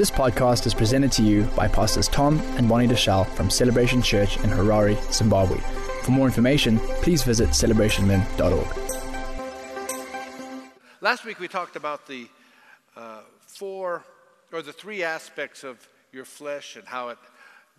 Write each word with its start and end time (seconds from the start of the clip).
This 0.00 0.10
podcast 0.10 0.64
is 0.66 0.72
presented 0.72 1.12
to 1.12 1.22
you 1.22 1.42
by 1.54 1.68
Pastors 1.68 2.08
Tom 2.08 2.40
and 2.56 2.66
Bonnie 2.66 2.86
Deuschle 2.86 3.26
from 3.34 3.50
Celebration 3.50 4.00
Church 4.00 4.38
in 4.38 4.48
Harare, 4.48 4.96
Zimbabwe. 5.12 5.58
For 6.04 6.10
more 6.10 6.24
information, 6.24 6.78
please 7.02 7.22
visit 7.22 7.50
celebrationmen.org. 7.50 8.66
Last 11.02 11.26
week 11.26 11.38
we 11.38 11.48
talked 11.48 11.76
about 11.76 12.06
the 12.08 12.26
uh, 12.96 13.20
four 13.46 14.02
or 14.50 14.62
the 14.62 14.72
three 14.72 15.02
aspects 15.02 15.64
of 15.64 15.86
your 16.14 16.24
flesh 16.24 16.76
and 16.76 16.88
how 16.88 17.10
it 17.10 17.18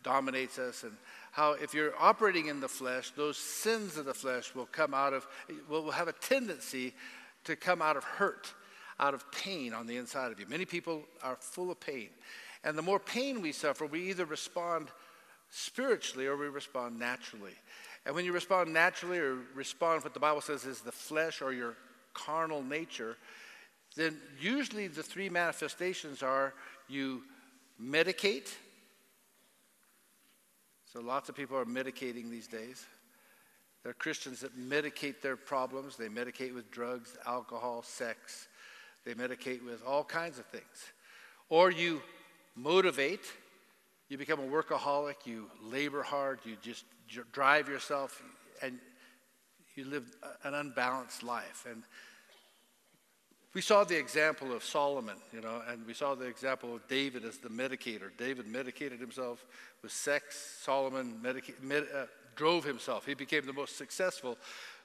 dominates 0.04 0.60
us 0.60 0.84
and 0.84 0.94
how 1.32 1.54
if 1.54 1.74
you're 1.74 1.96
operating 2.00 2.46
in 2.46 2.60
the 2.60 2.70
flesh 2.70 3.10
those 3.16 3.38
sins 3.38 3.98
of 3.98 4.06
the 4.06 4.14
flesh 4.14 4.54
will 4.54 4.68
come 4.68 4.94
out 4.94 5.14
of 5.14 5.26
will 5.68 5.90
have 5.90 6.08
a 6.08 6.14
tendency 6.14 6.94
to 7.46 7.56
come 7.56 7.82
out 7.82 7.98
of 7.98 8.04
hurt 8.04 8.54
out 9.00 9.14
of 9.14 9.30
pain 9.32 9.74
on 9.74 9.88
the 9.88 9.98
inside 9.98 10.32
of 10.32 10.40
you 10.40 10.46
many 10.48 10.66
people 10.66 11.04
are 11.24 11.38
full 11.40 11.72
of 11.72 11.80
pain 11.80 12.10
and 12.64 12.78
the 12.78 12.82
more 12.82 13.00
pain 13.00 13.42
we 13.42 13.52
suffer 13.52 13.86
we 13.86 14.10
either 14.10 14.26
respond 14.26 14.90
spiritually 15.50 16.28
or 16.28 16.38
we 16.38 16.48
respond 16.48 16.98
naturally 16.98 17.54
and 18.06 18.16
when 18.16 18.26
you 18.26 18.32
respond 18.32 18.72
naturally 18.72 19.18
or 19.18 19.38
respond 19.56 20.04
what 20.04 20.14
the 20.14 20.20
bible 20.20 20.42
says 20.42 20.66
is 20.66 20.82
the 20.82 20.92
flesh 20.92 21.42
or 21.42 21.54
your 21.54 21.76
carnal 22.14 22.64
nature 22.64 23.18
then 23.96 24.18
usually 24.40 24.88
the 24.88 25.04
three 25.04 25.30
manifestations 25.30 26.24
are 26.24 26.54
you 26.88 27.22
medicate 27.82 28.54
so 30.92 31.00
lots 31.00 31.30
of 31.30 31.36
people 31.36 31.58
are 31.58 31.66
medicating 31.66 32.30
these 32.30 32.48
days. 32.48 32.86
There 33.82 33.92
are 33.92 33.96
Christians 33.96 34.42
that 34.42 34.58
medicate 34.58 35.22
their 35.22 35.38
problems. 35.38 35.96
They 35.96 36.10
medicate 36.10 36.54
with 36.54 36.70
drugs, 36.70 37.18
alcohol, 37.26 37.82
sex. 37.82 38.48
They 39.06 39.14
medicate 39.14 39.64
with 39.66 39.84
all 39.86 40.04
kinds 40.04 40.40
of 40.40 40.46
things. 40.48 40.92
Or 41.50 41.72
you 41.72 42.02
motivate. 42.56 43.26
You 44.10 44.18
become 44.18 44.40
a 44.40 44.48
workaholic. 44.48 45.26
You 45.26 45.50
labor 45.64 46.04
hard. 46.04 46.40
You 46.46 46.58
just 46.62 46.86
drive 47.32 47.68
yourself, 47.68 48.22
and 48.62 48.80
you 49.76 49.86
live 49.86 50.10
an 50.44 50.54
unbalanced 50.54 51.24
life. 51.24 51.66
And 51.70 51.84
we 53.54 53.62
saw 53.62 53.84
the 53.84 53.98
example 53.98 54.54
of 54.54 54.64
Solomon, 54.64 55.18
you 55.34 55.42
know, 55.42 55.62
and 55.68 55.86
we 55.86 55.94
saw 55.94 56.16
the 56.16 56.26
example 56.26 56.74
of 56.74 56.88
David 56.88 57.26
as 57.26 57.38
the 57.38 57.50
medicator. 57.50 58.10
David 58.18 58.48
medicated 58.48 59.00
himself 59.00 59.46
with 59.82 59.92
sex. 59.92 60.60
Solomon 60.64 61.22
medica- 61.22 61.54
med- 61.62 61.88
uh, 61.94 62.06
drove 62.36 62.64
himself. 62.64 63.06
He 63.06 63.14
became 63.14 63.46
the 63.46 63.54
most 63.54 63.78
successful. 63.78 64.38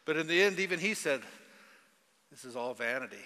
But 0.05 0.17
in 0.17 0.27
the 0.27 0.42
end, 0.42 0.58
even 0.58 0.80
he 0.80 0.95
said, 0.95 1.20
This 2.30 2.45
is 2.45 2.56
all 2.56 2.75
vanity. 2.75 3.25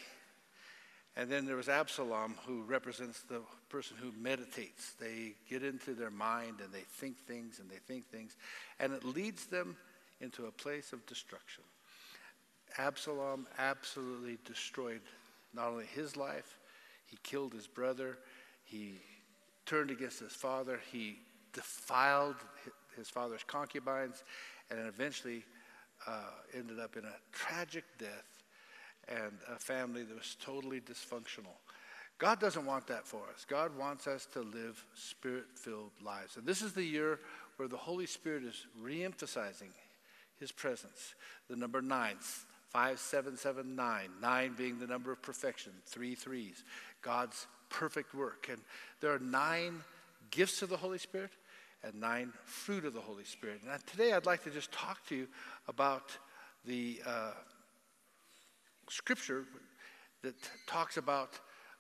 And 1.17 1.31
then 1.31 1.45
there 1.45 1.57
was 1.57 1.69
Absalom, 1.69 2.37
who 2.47 2.63
represents 2.63 3.21
the 3.23 3.41
person 3.69 3.97
who 4.01 4.13
meditates. 4.21 4.93
They 5.01 5.35
get 5.49 5.65
into 5.65 5.95
their 5.95 6.11
mind 6.11 6.61
and 6.63 6.73
they 6.73 6.85
think 6.89 7.19
things 7.27 7.59
and 7.59 7.69
they 7.69 7.79
think 7.87 8.07
things, 8.07 8.37
and 8.79 8.93
it 8.93 9.05
leads 9.05 9.47
them 9.47 9.77
into 10.21 10.47
a 10.47 10.51
place 10.51 10.93
of 10.93 11.05
destruction. 11.07 11.65
Absalom 12.79 13.47
absolutely 13.59 14.39
destroyed 14.45 15.01
not 15.53 15.69
only 15.69 15.87
his 15.87 16.17
life, 16.17 16.59
he 17.07 17.19
killed 17.25 17.53
his 17.53 17.67
brother, 17.67 18.19
he 18.65 19.01
turned 19.67 19.91
against 19.91 20.21
his 20.21 20.33
father, 20.33 20.81
he 20.93 21.19
defiled 21.53 22.37
his 22.97 23.09
father's 23.09 23.43
concubines, 23.43 24.23
and 24.71 24.79
eventually 24.87 25.45
uh, 26.07 26.31
ended 26.57 26.79
up 26.79 26.97
in 26.97 27.05
a 27.05 27.15
tragic 27.33 27.85
death 27.99 28.30
and 29.09 29.33
a 29.53 29.59
family 29.59 30.03
that 30.03 30.15
was 30.15 30.37
totally 30.41 30.81
dysfunctional. 30.81 31.57
God 32.19 32.39
doesn't 32.39 32.67
want 32.67 32.87
that 32.89 33.07
for 33.07 33.23
us. 33.35 33.47
God 33.49 33.77
wants 33.77 34.07
us 34.07 34.27
to 34.35 34.41
live 34.41 34.85
spirit 34.95 35.47
filled 35.55 35.93
lives. 36.05 36.37
And 36.37 36.47
this 36.47 36.61
is 36.61 36.75
the 36.75 36.85
year 36.85 37.19
where 37.57 37.69
the 37.69 37.79
Holy 37.79 38.07
Spirit 38.07 38.45
is 38.45 38.67
re 38.81 39.03
emphasizing 39.05 39.71
his 40.39 40.53
presence. 40.53 41.15
The 41.49 41.57
number 41.57 41.81
nine, 41.81 42.17
5779, 42.69 44.11
nine 44.21 44.55
being 44.57 44.79
the 44.79 44.87
number 44.87 45.11
of 45.13 45.23
perfection, 45.23 45.73
three 45.87 46.15
threes, 46.15 46.63
God's 47.03 47.47
perfect 47.71 48.15
work. 48.15 48.49
And 48.51 48.61
there 49.01 49.15
are 49.15 49.19
nine 49.19 49.83
gifts 50.31 50.63
of 50.63 50.69
the 50.69 50.77
Holy 50.77 50.99
Spirit 50.99 51.31
and 51.83 51.95
nine 51.95 52.33
fruit 52.45 52.85
of 52.85 52.93
the 52.93 53.01
Holy 53.01 53.25
Spirit. 53.25 53.61
And 53.69 53.87
today 53.87 54.13
I'd 54.13 54.27
like 54.27 54.45
to 54.45 54.51
just 54.51 54.71
talk 54.73 55.07
to 55.07 55.17
you 55.17 55.27
about 55.69 56.17
the 56.67 57.01
uh, 57.07 57.33
scripture 58.91 59.45
that 60.23 60.35
talks 60.67 60.97
about. 60.97 61.39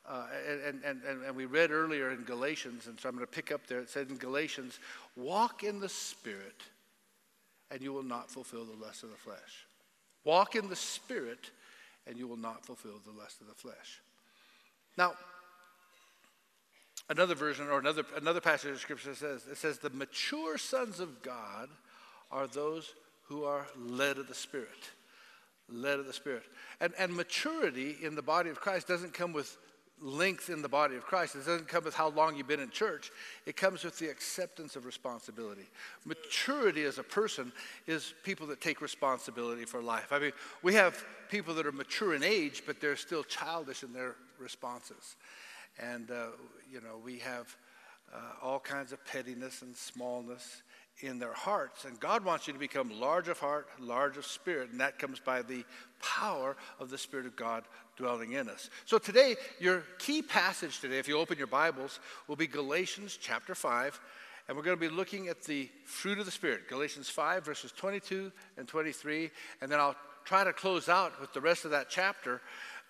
Uh, 0.08 0.26
and, 0.48 0.82
and, 0.82 1.02
and, 1.04 1.22
and 1.24 1.36
we 1.36 1.44
read 1.44 1.70
earlier 1.70 2.10
in 2.10 2.24
Galatians, 2.24 2.86
and 2.86 2.98
so 2.98 3.08
I'm 3.08 3.14
going 3.14 3.26
to 3.26 3.30
pick 3.30 3.52
up 3.52 3.66
there. 3.66 3.80
It 3.80 3.90
said 3.90 4.08
in 4.08 4.16
Galatians, 4.16 4.78
walk 5.14 5.62
in 5.62 5.78
the 5.78 5.90
Spirit, 5.90 6.62
and 7.70 7.82
you 7.82 7.92
will 7.92 8.02
not 8.02 8.30
fulfill 8.30 8.64
the 8.64 8.82
lust 8.82 9.02
of 9.02 9.10
the 9.10 9.16
flesh. 9.16 9.66
Walk 10.24 10.56
in 10.56 10.70
the 10.70 10.76
Spirit, 10.76 11.50
and 12.06 12.16
you 12.16 12.26
will 12.26 12.38
not 12.38 12.64
fulfill 12.64 12.98
the 13.04 13.12
lust 13.12 13.42
of 13.42 13.46
the 13.46 13.54
flesh. 13.54 14.00
Now, 14.96 15.12
another 17.10 17.34
version 17.34 17.68
or 17.68 17.78
another, 17.78 18.04
another 18.16 18.40
passage 18.40 18.70
of 18.70 18.80
Scripture 18.80 19.14
says, 19.14 19.46
it 19.50 19.58
says, 19.58 19.78
the 19.78 19.90
mature 19.90 20.56
sons 20.56 20.98
of 20.98 21.22
God 21.22 21.68
are 22.32 22.46
those 22.46 22.94
who 23.28 23.44
are 23.44 23.66
led 23.76 24.16
of 24.16 24.28
the 24.28 24.34
Spirit. 24.34 24.90
Led 25.72 25.98
of 25.98 26.06
the 26.06 26.12
Spirit. 26.12 26.42
And, 26.80 26.92
and 26.98 27.14
maturity 27.14 27.96
in 28.02 28.14
the 28.14 28.22
body 28.22 28.50
of 28.50 28.60
Christ 28.60 28.88
doesn't 28.88 29.14
come 29.14 29.32
with 29.32 29.56
length 30.02 30.48
in 30.48 30.62
the 30.62 30.68
body 30.68 30.96
of 30.96 31.04
Christ. 31.04 31.34
It 31.34 31.44
doesn't 31.46 31.68
come 31.68 31.84
with 31.84 31.94
how 31.94 32.08
long 32.08 32.36
you've 32.36 32.48
been 32.48 32.60
in 32.60 32.70
church. 32.70 33.10
It 33.46 33.56
comes 33.56 33.84
with 33.84 33.98
the 33.98 34.08
acceptance 34.08 34.76
of 34.76 34.86
responsibility. 34.86 35.68
Maturity 36.04 36.84
as 36.84 36.98
a 36.98 37.02
person 37.02 37.52
is 37.86 38.14
people 38.22 38.46
that 38.48 38.60
take 38.60 38.80
responsibility 38.80 39.64
for 39.64 39.82
life. 39.82 40.12
I 40.12 40.18
mean, 40.18 40.32
we 40.62 40.74
have 40.74 41.04
people 41.28 41.54
that 41.54 41.66
are 41.66 41.72
mature 41.72 42.14
in 42.14 42.22
age, 42.22 42.62
but 42.66 42.80
they're 42.80 42.96
still 42.96 43.22
childish 43.22 43.82
in 43.82 43.92
their 43.92 44.16
responses. 44.38 45.16
And, 45.78 46.10
uh, 46.10 46.28
you 46.70 46.80
know, 46.80 46.98
we 47.02 47.18
have 47.18 47.54
uh, 48.12 48.18
all 48.42 48.58
kinds 48.58 48.92
of 48.92 49.04
pettiness 49.04 49.62
and 49.62 49.76
smallness 49.76 50.62
in 51.02 51.18
their 51.18 51.32
hearts. 51.32 51.84
And 51.84 51.98
God 51.98 52.24
wants 52.24 52.46
you 52.46 52.52
to 52.52 52.58
become 52.58 53.00
large 53.00 53.28
of 53.28 53.38
heart, 53.38 53.68
large 53.78 54.16
of 54.16 54.26
spirit, 54.26 54.70
and 54.70 54.80
that 54.80 54.98
comes 54.98 55.20
by 55.20 55.42
the 55.42 55.64
power 56.00 56.56
of 56.78 56.90
the 56.90 56.98
Spirit 56.98 57.26
of 57.26 57.36
God 57.36 57.64
dwelling 57.96 58.32
in 58.32 58.48
us. 58.48 58.70
So 58.86 58.98
today, 58.98 59.36
your 59.58 59.82
key 59.98 60.22
passage 60.22 60.80
today, 60.80 60.98
if 60.98 61.08
you 61.08 61.18
open 61.18 61.38
your 61.38 61.46
Bibles, 61.46 62.00
will 62.26 62.36
be 62.36 62.46
Galatians 62.46 63.18
chapter 63.20 63.54
5. 63.54 64.00
And 64.48 64.56
we're 64.56 64.64
going 64.64 64.76
to 64.76 64.80
be 64.80 64.92
looking 64.92 65.28
at 65.28 65.44
the 65.44 65.68
fruit 65.84 66.18
of 66.18 66.24
the 66.24 66.32
Spirit, 66.32 66.68
Galatians 66.68 67.08
5, 67.08 67.44
verses 67.44 67.72
22 67.72 68.32
and 68.56 68.66
23. 68.66 69.30
And 69.60 69.70
then 69.70 69.78
I'll 69.78 69.94
try 70.24 70.42
to 70.42 70.52
close 70.52 70.88
out 70.88 71.20
with 71.20 71.32
the 71.32 71.40
rest 71.40 71.64
of 71.64 71.70
that 71.70 71.88
chapter. 71.88 72.40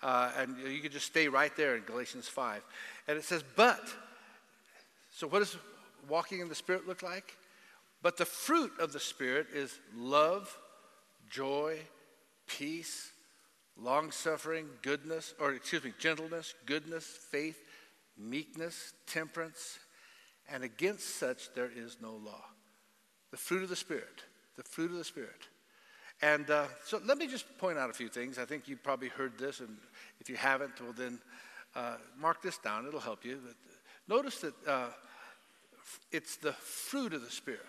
Uh, 0.03 0.31
and 0.39 0.57
you 0.59 0.81
can 0.81 0.91
just 0.91 1.07
stay 1.07 1.29
right 1.29 1.55
there 1.57 1.77
in 1.77 1.83
Galatians 1.83 2.29
5. 2.29 2.63
And 3.09 3.19
it 3.19 3.25
says, 3.25 3.45
But, 3.57 3.81
so 5.11 5.27
what 5.27 5.41
does 5.41 5.57
walking 6.09 6.41
in 6.41 6.49
the 6.49 6.55
Spirit 6.55 6.89
look 6.89 7.03
like? 7.03 7.37
But 8.03 8.17
the 8.17 8.25
fruit 8.25 8.73
of 8.81 8.93
the 8.93 9.01
Spirit 9.01 9.49
is 9.55 9.79
love, 9.95 10.57
joy, 11.29 11.79
peace, 12.47 13.13
long 13.77 14.11
suffering, 14.11 14.67
goodness, 14.83 15.35
or 15.39 15.53
excuse 15.53 15.85
me, 15.85 15.93
gentleness, 15.99 16.55
goodness, 16.67 17.05
faith, 17.05 17.61
meekness, 18.17 18.95
temperance, 19.07 19.79
and 20.49 20.65
against 20.65 21.17
such 21.17 21.53
there 21.55 21.71
is 21.75 21.99
no 22.01 22.13
law. 22.13 22.45
The 23.31 23.37
fruit 23.37 23.63
of 23.63 23.69
the 23.69 23.77
Spirit, 23.77 24.25
the 24.57 24.63
fruit 24.63 24.91
of 24.91 24.97
the 24.97 25.05
Spirit. 25.05 25.49
And 26.23 26.51
uh, 26.51 26.67
so 26.85 27.01
let 27.05 27.17
me 27.19 27.27
just 27.27 27.47
point 27.59 27.79
out 27.79 27.89
a 27.89 27.95
few 27.95 28.09
things. 28.09 28.39
I 28.39 28.45
think 28.45 28.69
you've 28.69 28.83
probably 28.83 29.09
heard 29.09 29.39
this, 29.39 29.61
and 29.61 29.77
if 30.21 30.29
you 30.29 30.37
haven't, 30.37 30.81
well, 30.81 30.93
then 30.93 31.19
uh, 31.75 31.97
mark 32.19 32.43
this 32.43 32.59
down. 32.59 32.87
It'll 32.87 33.01
help 33.01 33.25
you. 33.25 33.39
But 33.45 33.55
notice 34.09 34.41
that 34.41 34.55
uh, 34.67 34.89
it's 36.13 36.37
the 36.37 36.53
fruit 36.53 37.15
of 37.15 37.23
the 37.23 37.31
Spirit, 37.31 37.61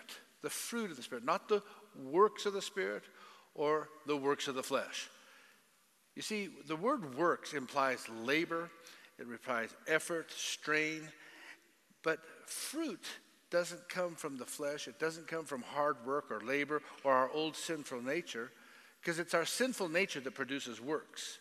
the 0.42 0.50
fruit 0.50 0.90
of 0.90 0.96
the 0.96 1.02
Spirit, 1.02 1.24
not 1.24 1.48
the 1.48 1.62
works 2.02 2.46
of 2.46 2.52
the 2.52 2.62
Spirit 2.62 3.04
or 3.54 3.88
the 4.06 4.16
works 4.16 4.48
of 4.48 4.54
the 4.54 4.62
flesh. 4.62 5.08
You 6.14 6.22
see, 6.22 6.48
the 6.66 6.76
word 6.76 7.16
works 7.16 7.54
implies 7.54 8.06
labor, 8.08 8.70
it 9.18 9.22
implies 9.22 9.70
effort, 9.86 10.30
strain, 10.30 11.08
but 12.02 12.18
fruit 12.46 13.06
doesn't 13.50 13.88
come 13.88 14.14
from 14.14 14.38
the 14.38 14.44
flesh, 14.44 14.88
it 14.88 14.98
doesn't 14.98 15.28
come 15.28 15.44
from 15.44 15.62
hard 15.62 15.96
work 16.06 16.30
or 16.30 16.40
labor 16.40 16.82
or 17.04 17.12
our 17.12 17.30
old 17.30 17.56
sinful 17.56 18.02
nature, 18.02 18.50
because 19.00 19.18
it's 19.18 19.34
our 19.34 19.44
sinful 19.44 19.88
nature 19.88 20.20
that 20.20 20.34
produces 20.34 20.80
works. 20.80 21.38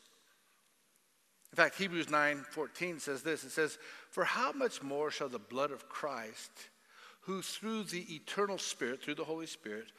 In 1.51 1.57
fact, 1.57 1.75
Hebrews 1.75 2.09
9:14 2.09 3.00
says 3.00 3.24
this. 3.24 3.44
It 3.44 3.51
says, 3.51 3.77
"For 4.09 4.24
how 4.24 4.51
much 4.51 4.81
more 4.81 5.12
shall 5.12 5.30
the 5.30 5.39
blood 5.39 5.71
of 5.71 5.89
Christ, 5.89 6.69
who 7.21 7.42
through 7.42 7.83
the 7.83 8.15
eternal 8.15 8.57
Spirit, 8.57 9.03
through 9.03 9.15
the 9.15 9.25
Holy 9.25 9.48
Spirit, 9.48 9.92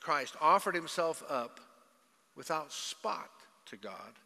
Christ 0.00 0.36
offered 0.40 0.74
himself 0.74 1.22
up 1.28 1.60
without 2.34 2.72
spot 2.72 3.30
to 3.66 3.76
God, 3.76 4.18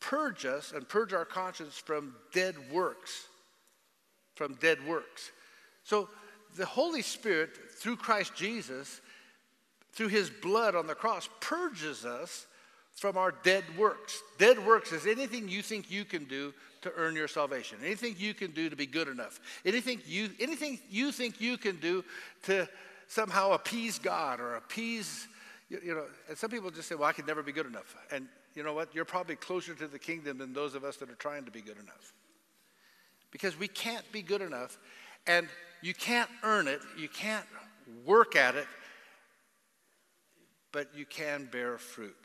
purge 0.00 0.44
us 0.44 0.70
and 0.72 0.88
purge 0.88 1.12
our 1.12 1.24
conscience 1.24 1.78
from 1.78 2.16
dead 2.32 2.70
works 2.70 3.28
from 4.38 4.54
dead 4.54 4.86
works. 4.86 5.32
So 5.82 6.08
the 6.54 6.64
Holy 6.64 7.02
Spirit, 7.02 7.58
through 7.72 7.96
Christ 7.96 8.34
Jesus, 8.36 9.00
through 9.92 10.08
his 10.08 10.30
blood 10.30 10.76
on 10.76 10.86
the 10.86 10.94
cross, 10.94 11.28
purges 11.40 12.06
us 12.06 12.46
from 12.98 13.16
our 13.16 13.32
dead 13.42 13.64
works. 13.76 14.22
Dead 14.38 14.64
works 14.66 14.92
is 14.92 15.06
anything 15.06 15.48
you 15.48 15.62
think 15.62 15.90
you 15.90 16.04
can 16.04 16.24
do 16.24 16.52
to 16.82 16.92
earn 16.96 17.14
your 17.14 17.28
salvation, 17.28 17.78
anything 17.84 18.14
you 18.18 18.34
can 18.34 18.50
do 18.50 18.68
to 18.68 18.76
be 18.76 18.86
good 18.86 19.08
enough, 19.08 19.40
anything 19.64 20.00
you, 20.06 20.30
anything 20.40 20.78
you 20.90 21.12
think 21.12 21.40
you 21.40 21.56
can 21.56 21.76
do 21.76 22.04
to 22.44 22.68
somehow 23.06 23.52
appease 23.52 23.98
God 23.98 24.40
or 24.40 24.56
appease, 24.56 25.28
you, 25.68 25.80
you 25.84 25.94
know, 25.94 26.04
and 26.28 26.36
some 26.36 26.50
people 26.50 26.70
just 26.70 26.88
say, 26.88 26.94
well, 26.94 27.08
I 27.08 27.12
could 27.12 27.26
never 27.26 27.42
be 27.42 27.52
good 27.52 27.66
enough. 27.66 27.96
And 28.12 28.28
you 28.54 28.62
know 28.62 28.74
what? 28.74 28.94
You're 28.94 29.04
probably 29.04 29.36
closer 29.36 29.74
to 29.74 29.86
the 29.86 29.98
kingdom 29.98 30.38
than 30.38 30.52
those 30.52 30.74
of 30.74 30.84
us 30.84 30.96
that 30.96 31.10
are 31.10 31.14
trying 31.14 31.44
to 31.44 31.50
be 31.50 31.60
good 31.60 31.78
enough. 31.78 32.12
Because 33.30 33.58
we 33.58 33.68
can't 33.68 34.10
be 34.10 34.22
good 34.22 34.42
enough, 34.42 34.78
and 35.26 35.48
you 35.82 35.94
can't 35.94 36.30
earn 36.42 36.66
it, 36.66 36.80
you 36.96 37.08
can't 37.08 37.44
work 38.04 38.34
at 38.34 38.54
it, 38.54 38.66
but 40.72 40.88
you 40.96 41.04
can 41.04 41.48
bear 41.50 41.78
fruit. 41.78 42.16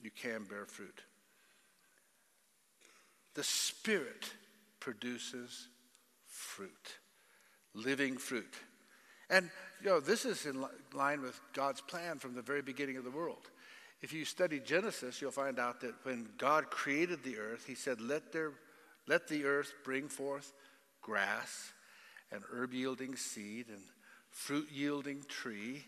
You 0.00 0.10
can 0.10 0.44
bear 0.44 0.64
fruit. 0.64 1.02
The 3.34 3.44
Spirit 3.44 4.32
produces 4.80 5.68
fruit, 6.26 6.98
living 7.74 8.16
fruit. 8.16 8.54
And, 9.30 9.50
you 9.82 9.90
know, 9.90 10.00
this 10.00 10.24
is 10.24 10.46
in 10.46 10.64
line 10.94 11.20
with 11.20 11.38
God's 11.52 11.80
plan 11.80 12.18
from 12.18 12.34
the 12.34 12.42
very 12.42 12.62
beginning 12.62 12.96
of 12.96 13.04
the 13.04 13.10
world. 13.10 13.50
If 14.00 14.12
you 14.12 14.24
study 14.24 14.60
Genesis, 14.60 15.20
you'll 15.20 15.30
find 15.30 15.58
out 15.58 15.80
that 15.80 15.94
when 16.04 16.28
God 16.38 16.70
created 16.70 17.22
the 17.22 17.38
earth, 17.38 17.64
he 17.66 17.74
said, 17.74 18.00
let, 18.00 18.32
there, 18.32 18.52
let 19.06 19.28
the 19.28 19.44
earth 19.44 19.74
bring 19.84 20.08
forth 20.08 20.52
grass 21.02 21.72
and 22.30 22.42
herb 22.52 22.72
yielding 22.72 23.16
seed 23.16 23.66
and 23.68 23.82
fruit 24.30 24.68
yielding 24.72 25.22
tree 25.28 25.84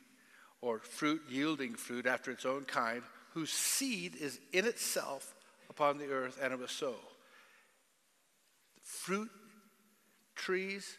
or 0.60 0.80
fruit 0.80 1.22
yielding 1.28 1.74
fruit 1.74 2.06
after 2.06 2.30
its 2.30 2.44
own 2.44 2.64
kind, 2.64 3.02
whose 3.30 3.50
seed 3.50 4.16
is 4.16 4.38
in 4.52 4.64
itself 4.64 5.34
upon 5.68 5.98
the 5.98 6.08
earth, 6.08 6.38
and 6.42 6.52
it 6.52 6.58
was 6.58 6.70
so. 6.70 6.94
Fruit 8.82 9.30
trees 10.34 10.96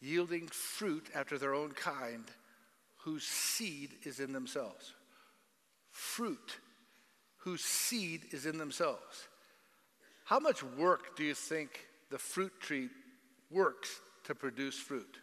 yielding 0.00 0.46
fruit 0.48 1.08
after 1.14 1.38
their 1.38 1.54
own 1.54 1.72
kind, 1.72 2.24
whose 2.98 3.24
seed 3.24 3.90
is 4.04 4.20
in 4.20 4.32
themselves 4.32 4.92
fruit 5.96 6.58
whose 7.38 7.62
seed 7.62 8.26
is 8.32 8.44
in 8.44 8.58
themselves. 8.58 9.28
How 10.24 10.38
much 10.38 10.62
work 10.62 11.16
do 11.16 11.24
you 11.24 11.34
think 11.34 11.86
the 12.10 12.18
fruit 12.18 12.52
tree 12.60 12.90
works 13.50 14.00
to 14.24 14.34
produce 14.34 14.78
fruit? 14.78 15.18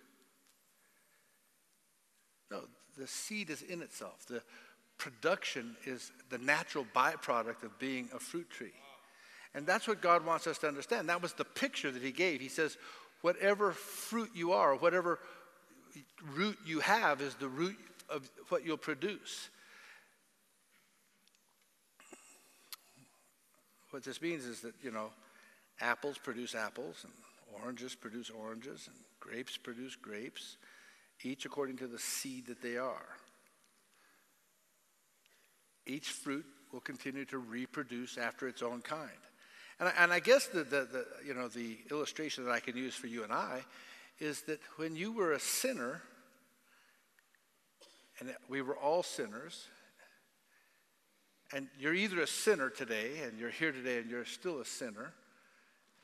No, 2.50 2.62
the 2.98 3.07
seed 3.07 3.50
is 3.50 3.62
in 3.62 3.81
itself. 3.81 4.25
The 4.25 4.42
production 4.98 5.75
is 5.86 6.12
the 6.30 6.38
natural 6.38 6.86
byproduct 6.95 7.63
of 7.63 7.78
being 7.80 8.10
a 8.13 8.19
fruit 8.19 8.50
tree. 8.50 8.74
And 9.56 9.68
that's 9.68 9.88
what 9.88 10.01
God 10.01 10.25
wants 10.25 10.48
us 10.48 10.57
to 10.60 10.68
understand. 10.68 11.10
That 11.10 11.22
was 11.22 11.34
the 11.34 11.45
picture 11.45 11.92
that 11.92 12.01
He 12.01 12.12
gave. 12.12 12.42
He 12.42 12.50
says, 12.50 12.78
whatever 13.22 13.72
fruit 13.72 14.31
you 14.34 14.54
are, 14.54 14.75
whatever 14.75 15.19
root 16.36 16.57
you 16.66 16.80
have, 16.80 17.22
is 17.22 17.36
the 17.36 17.48
root 17.48 17.78
of 18.10 18.30
what 18.50 18.66
you'll 18.66 18.78
produce. 18.78 19.50
What 23.92 24.04
this 24.04 24.22
means 24.22 24.45
is 24.45 24.62
that, 24.62 24.74
you 24.81 24.92
know, 24.92 25.12
apples 25.80 26.18
produce 26.18 26.56
apples, 26.56 27.04
and 27.04 27.13
oranges 27.63 27.94
produce 27.94 28.31
oranges, 28.31 28.88
and 28.88 28.95
grapes 29.19 29.56
produce 29.56 29.95
grapes, 29.95 30.57
each 31.22 31.45
according 31.45 31.78
to 31.78 31.88
the 31.88 32.00
seed 32.00 32.48
that 32.48 32.62
they 32.62 32.78
are. 32.78 33.06
Each 35.85 36.09
fruit 36.09 36.45
will 36.71 36.80
continue 36.80 37.25
to 37.25 37.38
reproduce 37.38 38.18
after 38.18 38.47
its 38.47 38.62
own 38.62 38.81
kind. 38.81 39.09
And 39.80 39.89
I, 39.89 39.94
and 40.00 40.13
I 40.13 40.19
guess 40.19 40.47
the, 40.47 40.63
the, 40.63 40.88
the, 40.91 41.06
you 41.25 41.33
know, 41.33 41.47
the 41.47 41.77
illustration 41.91 42.45
that 42.45 42.51
I 42.51 42.59
can 42.59 42.77
use 42.77 42.95
for 42.95 43.07
you 43.07 43.24
and 43.24 43.33
I 43.33 43.63
is 44.19 44.41
that 44.44 44.59
when 44.77 44.95
you 44.95 45.12
were 45.12 45.33
a 45.33 45.39
sinner, 45.39 46.01
and 48.19 48.33
we 48.47 48.62
were 48.62 48.77
all 48.77 49.03
sinners, 49.03 49.68
and 51.53 51.68
you're 51.80 51.94
either 51.94 52.21
a 52.21 52.27
sinner 52.27 52.69
today, 52.69 53.19
and 53.24 53.38
you're 53.38 53.50
here 53.50 53.71
today, 53.71 53.97
and 53.97 54.09
you're 54.09 54.25
still 54.25 54.59
a 54.59 54.65
sinner, 54.65 55.13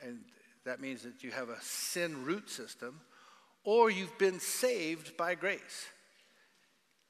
and 0.02 0.20
that 0.66 0.82
means 0.82 1.04
that 1.04 1.24
you 1.24 1.32
have 1.32 1.50
a 1.50 1.62
sin 1.62 2.24
root 2.26 2.50
system, 2.50 3.00
or 3.64 3.90
you've 3.90 4.18
been 4.18 4.40
saved 4.40 5.16
by 5.18 5.36
grace. 5.36 5.88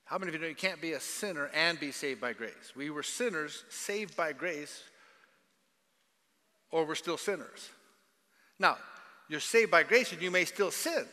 How 0.09 0.17
many 0.17 0.29
of 0.29 0.33
you 0.33 0.41
know 0.41 0.47
you 0.47 0.55
can't 0.55 0.81
be 0.81 0.93
a 0.93 0.99
sinner 0.99 1.51
and 1.53 1.79
be 1.79 1.91
saved 1.91 2.19
by 2.19 2.33
grace? 2.33 2.73
We 2.75 2.89
were 2.89 3.03
sinners 3.03 3.63
saved 3.69 4.17
by 4.17 4.33
grace, 4.33 4.81
or 6.71 6.83
we're 6.83 6.95
still 6.95 7.17
sinners. 7.17 7.69
Now, 8.57 8.77
you're 9.29 9.39
saved 9.39 9.69
by 9.69 9.83
grace 9.83 10.11
and 10.11 10.19
you 10.19 10.31
may 10.31 10.45
still 10.45 10.71
sin. 10.71 11.05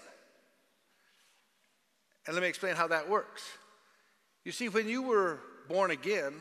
And 2.26 2.34
let 2.34 2.40
me 2.40 2.48
explain 2.48 2.74
how 2.74 2.88
that 2.88 3.06
works. 3.06 3.42
You 4.44 4.52
see, 4.52 4.70
when 4.70 4.88
you 4.88 5.02
were 5.02 5.40
born 5.68 5.90
again, 5.90 6.32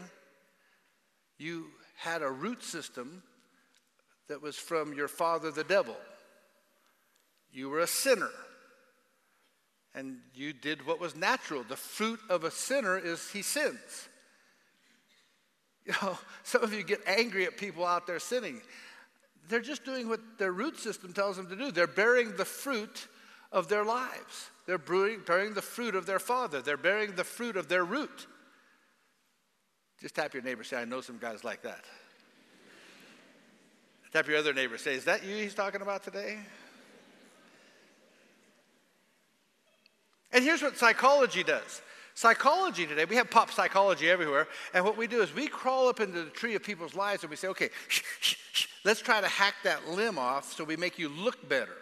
you 1.37 1.65
had 1.97 2.21
a 2.21 2.31
root 2.31 2.63
system 2.63 3.21
that 4.29 4.41
was 4.41 4.55
from 4.55 4.93
your 4.93 5.09
father, 5.09 5.51
the 5.51 5.65
devil. 5.65 5.97
You 7.51 7.67
were 7.67 7.79
a 7.79 7.87
sinner. 7.87 8.31
And 9.95 10.17
you 10.33 10.51
did 10.51 10.85
what 10.85 10.99
was 10.99 11.15
natural. 11.15 11.63
The 11.63 11.77
fruit 11.77 12.19
of 12.29 12.43
a 12.43 12.51
sinner 12.51 12.97
is 12.97 13.31
he 13.31 13.41
sins. 13.41 13.79
You 15.87 15.93
know, 16.01 16.17
some 16.41 16.63
of 16.63 16.73
you 16.73 16.83
get 16.83 17.01
angry 17.05 17.45
at 17.45 17.57
people 17.57 17.85
out 17.85 18.07
there 18.07 18.17
sinning. 18.17 18.59
They're 19.49 19.61
just 19.61 19.85
doing 19.85 20.09
what 20.09 20.19
their 20.39 20.51
root 20.51 20.79
system 20.79 21.13
tells 21.13 21.37
them 21.37 21.47
to 21.47 21.55
do. 21.55 21.71
They're 21.71 21.85
bearing 21.85 22.35
the 22.35 22.43
fruit 22.43 23.07
of 23.51 23.67
their 23.67 23.85
lives. 23.85 24.49
They're 24.65 24.79
bearing 24.79 25.53
the 25.53 25.61
fruit 25.61 25.93
of 25.93 26.07
their 26.07 26.17
father. 26.17 26.63
They're 26.63 26.75
bearing 26.75 27.13
the 27.13 27.23
fruit 27.23 27.55
of 27.55 27.67
their 27.67 27.85
root. 27.85 28.25
Just 30.01 30.15
tap 30.15 30.33
your 30.33 30.41
neighbor, 30.41 30.63
say, 30.63 30.77
I 30.77 30.85
know 30.85 31.01
some 31.01 31.19
guys 31.19 31.43
like 31.43 31.61
that. 31.61 31.85
tap 34.11 34.27
your 34.27 34.37
other 34.37 34.53
neighbor, 34.53 34.79
say, 34.79 34.95
Is 34.95 35.05
that 35.05 35.23
you 35.23 35.35
he's 35.35 35.53
talking 35.53 35.81
about 35.83 36.03
today? 36.03 36.39
And 40.35 40.43
here's 40.43 40.61
what 40.61 40.77
psychology 40.77 41.43
does. 41.43 41.81
Psychology 42.13 42.85
today, 42.85 43.05
we 43.05 43.15
have 43.15 43.29
pop 43.29 43.51
psychology 43.51 44.09
everywhere, 44.09 44.47
and 44.73 44.83
what 44.83 44.97
we 44.97 45.07
do 45.07 45.21
is 45.21 45.33
we 45.33 45.47
crawl 45.47 45.87
up 45.87 46.01
into 46.01 46.23
the 46.23 46.29
tree 46.29 46.55
of 46.55 46.63
people's 46.63 46.93
lives 46.93 47.23
and 47.23 47.29
we 47.29 47.37
say, 47.37 47.47
okay, 47.47 47.69
let's 48.85 49.01
try 49.01 49.21
to 49.21 49.27
hack 49.27 49.55
that 49.63 49.87
limb 49.87 50.17
off 50.17 50.51
so 50.51 50.65
we 50.65 50.75
make 50.75 50.99
you 50.99 51.07
look 51.07 51.47
better. 51.47 51.77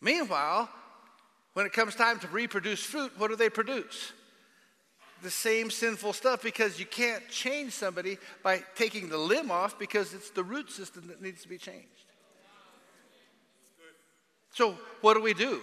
Meanwhile, 0.00 0.70
when 1.54 1.66
it 1.66 1.72
comes 1.72 1.96
time 1.96 2.20
to 2.20 2.28
reproduce 2.28 2.84
fruit, 2.84 3.12
what 3.18 3.28
do 3.28 3.36
they 3.36 3.50
produce? 3.50 4.12
the 5.20 5.30
same 5.30 5.68
sinful 5.68 6.12
stuff 6.12 6.42
because 6.44 6.78
you 6.78 6.86
can't 6.86 7.28
change 7.28 7.72
somebody 7.72 8.18
by 8.44 8.62
taking 8.76 9.08
the 9.08 9.18
limb 9.18 9.50
off 9.50 9.76
because 9.76 10.14
it's 10.14 10.30
the 10.30 10.44
root 10.44 10.70
system 10.70 11.08
that 11.08 11.20
needs 11.20 11.42
to 11.42 11.48
be 11.48 11.58
changed. 11.58 11.88
So, 14.52 14.78
what 15.00 15.14
do 15.14 15.20
we 15.20 15.34
do? 15.34 15.60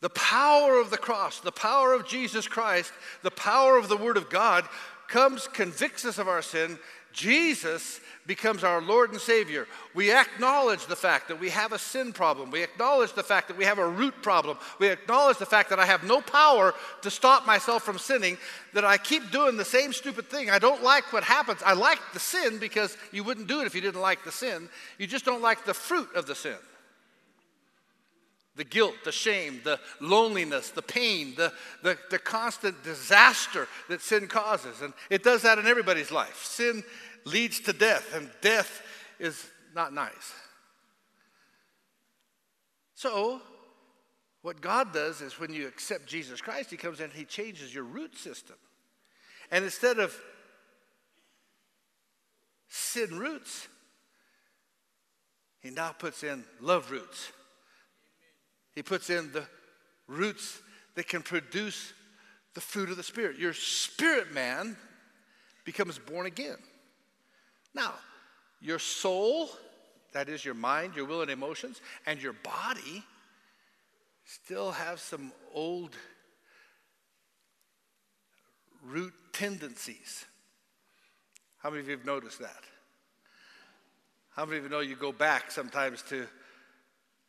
The 0.00 0.10
power 0.10 0.78
of 0.78 0.90
the 0.90 0.98
cross, 0.98 1.40
the 1.40 1.50
power 1.50 1.92
of 1.92 2.06
Jesus 2.06 2.46
Christ, 2.46 2.92
the 3.22 3.30
power 3.30 3.76
of 3.76 3.88
the 3.88 3.96
Word 3.96 4.16
of 4.16 4.30
God 4.30 4.64
comes, 5.08 5.48
convicts 5.48 6.04
us 6.04 6.18
of 6.18 6.28
our 6.28 6.42
sin, 6.42 6.78
Jesus 7.12 8.00
becomes 8.26 8.62
our 8.62 8.80
Lord 8.80 9.10
and 9.10 9.20
Savior. 9.20 9.66
We 9.92 10.12
acknowledge 10.12 10.86
the 10.86 10.94
fact 10.94 11.26
that 11.28 11.40
we 11.40 11.48
have 11.48 11.72
a 11.72 11.78
sin 11.78 12.12
problem. 12.12 12.50
We 12.52 12.62
acknowledge 12.62 13.14
the 13.14 13.24
fact 13.24 13.48
that 13.48 13.56
we 13.56 13.64
have 13.64 13.78
a 13.78 13.88
root 13.88 14.22
problem. 14.22 14.58
We 14.78 14.88
acknowledge 14.88 15.38
the 15.38 15.46
fact 15.46 15.70
that 15.70 15.80
I 15.80 15.86
have 15.86 16.04
no 16.04 16.20
power 16.20 16.74
to 17.02 17.10
stop 17.10 17.44
myself 17.44 17.82
from 17.82 17.98
sinning, 17.98 18.36
that 18.74 18.84
I 18.84 18.98
keep 18.98 19.32
doing 19.32 19.56
the 19.56 19.64
same 19.64 19.92
stupid 19.92 20.26
thing. 20.26 20.50
I 20.50 20.60
don't 20.60 20.84
like 20.84 21.12
what 21.12 21.24
happens. 21.24 21.60
I 21.64 21.72
like 21.72 21.98
the 22.12 22.20
sin 22.20 22.58
because 22.58 22.96
you 23.10 23.24
wouldn't 23.24 23.48
do 23.48 23.62
it 23.62 23.66
if 23.66 23.74
you 23.74 23.80
didn't 23.80 24.02
like 24.02 24.22
the 24.22 24.30
sin. 24.30 24.68
You 24.98 25.08
just 25.08 25.24
don't 25.24 25.42
like 25.42 25.64
the 25.64 25.74
fruit 25.74 26.14
of 26.14 26.26
the 26.26 26.34
sin 26.36 26.56
the 28.58 28.64
guilt, 28.64 28.94
the 29.04 29.12
shame, 29.12 29.60
the 29.64 29.78
loneliness, 30.00 30.70
the 30.70 30.82
pain, 30.82 31.32
the, 31.36 31.52
the, 31.84 31.96
the, 32.10 32.18
constant 32.18 32.82
disaster 32.82 33.68
that 33.88 34.02
sin 34.02 34.26
causes. 34.26 34.82
And 34.82 34.92
it 35.08 35.22
does 35.22 35.42
that 35.42 35.58
in 35.58 35.66
everybody's 35.66 36.10
life. 36.10 36.44
Sin 36.44 36.82
leads 37.24 37.60
to 37.60 37.72
death, 37.72 38.14
and 38.14 38.28
death 38.42 38.82
is 39.20 39.48
not 39.74 39.94
nice. 39.94 40.34
So, 42.94 43.40
what 44.42 44.60
God 44.60 44.92
does 44.92 45.20
is 45.20 45.38
when 45.38 45.52
you 45.52 45.68
accept 45.68 46.06
Jesus 46.06 46.40
Christ, 46.40 46.70
He 46.70 46.76
comes 46.76 46.98
in 46.98 47.04
and 47.04 47.12
He 47.12 47.24
changes 47.24 47.72
your 47.72 47.84
root 47.84 48.16
system. 48.16 48.56
And 49.52 49.64
instead 49.64 50.00
of 50.00 50.20
sin 52.68 53.16
roots, 53.16 53.68
He 55.60 55.70
now 55.70 55.92
puts 55.92 56.24
in 56.24 56.42
love 56.60 56.90
roots 56.90 57.30
He 58.78 58.82
puts 58.84 59.10
in 59.10 59.32
the 59.32 59.42
roots 60.06 60.62
that 60.94 61.08
can 61.08 61.20
produce 61.20 61.92
the 62.54 62.60
fruit 62.60 62.90
of 62.90 62.96
the 62.96 63.02
Spirit. 63.02 63.36
Your 63.36 63.52
spirit 63.52 64.32
man 64.32 64.76
becomes 65.64 65.98
born 65.98 66.26
again. 66.26 66.58
Now, 67.74 67.94
your 68.60 68.78
soul, 68.78 69.50
that 70.12 70.28
is 70.28 70.44
your 70.44 70.54
mind, 70.54 70.94
your 70.94 71.06
will, 71.06 71.22
and 71.22 71.30
emotions, 71.32 71.80
and 72.06 72.22
your 72.22 72.34
body 72.34 73.02
still 74.24 74.70
have 74.70 75.00
some 75.00 75.32
old 75.52 75.96
root 78.84 79.12
tendencies. 79.32 80.24
How 81.58 81.70
many 81.70 81.80
of 81.80 81.88
you 81.88 81.96
have 81.96 82.06
noticed 82.06 82.38
that? 82.38 82.62
How 84.36 84.44
many 84.44 84.58
of 84.58 84.62
you 84.62 84.70
know 84.70 84.78
you 84.78 84.94
go 84.94 85.10
back 85.10 85.50
sometimes 85.50 86.00
to 86.10 86.28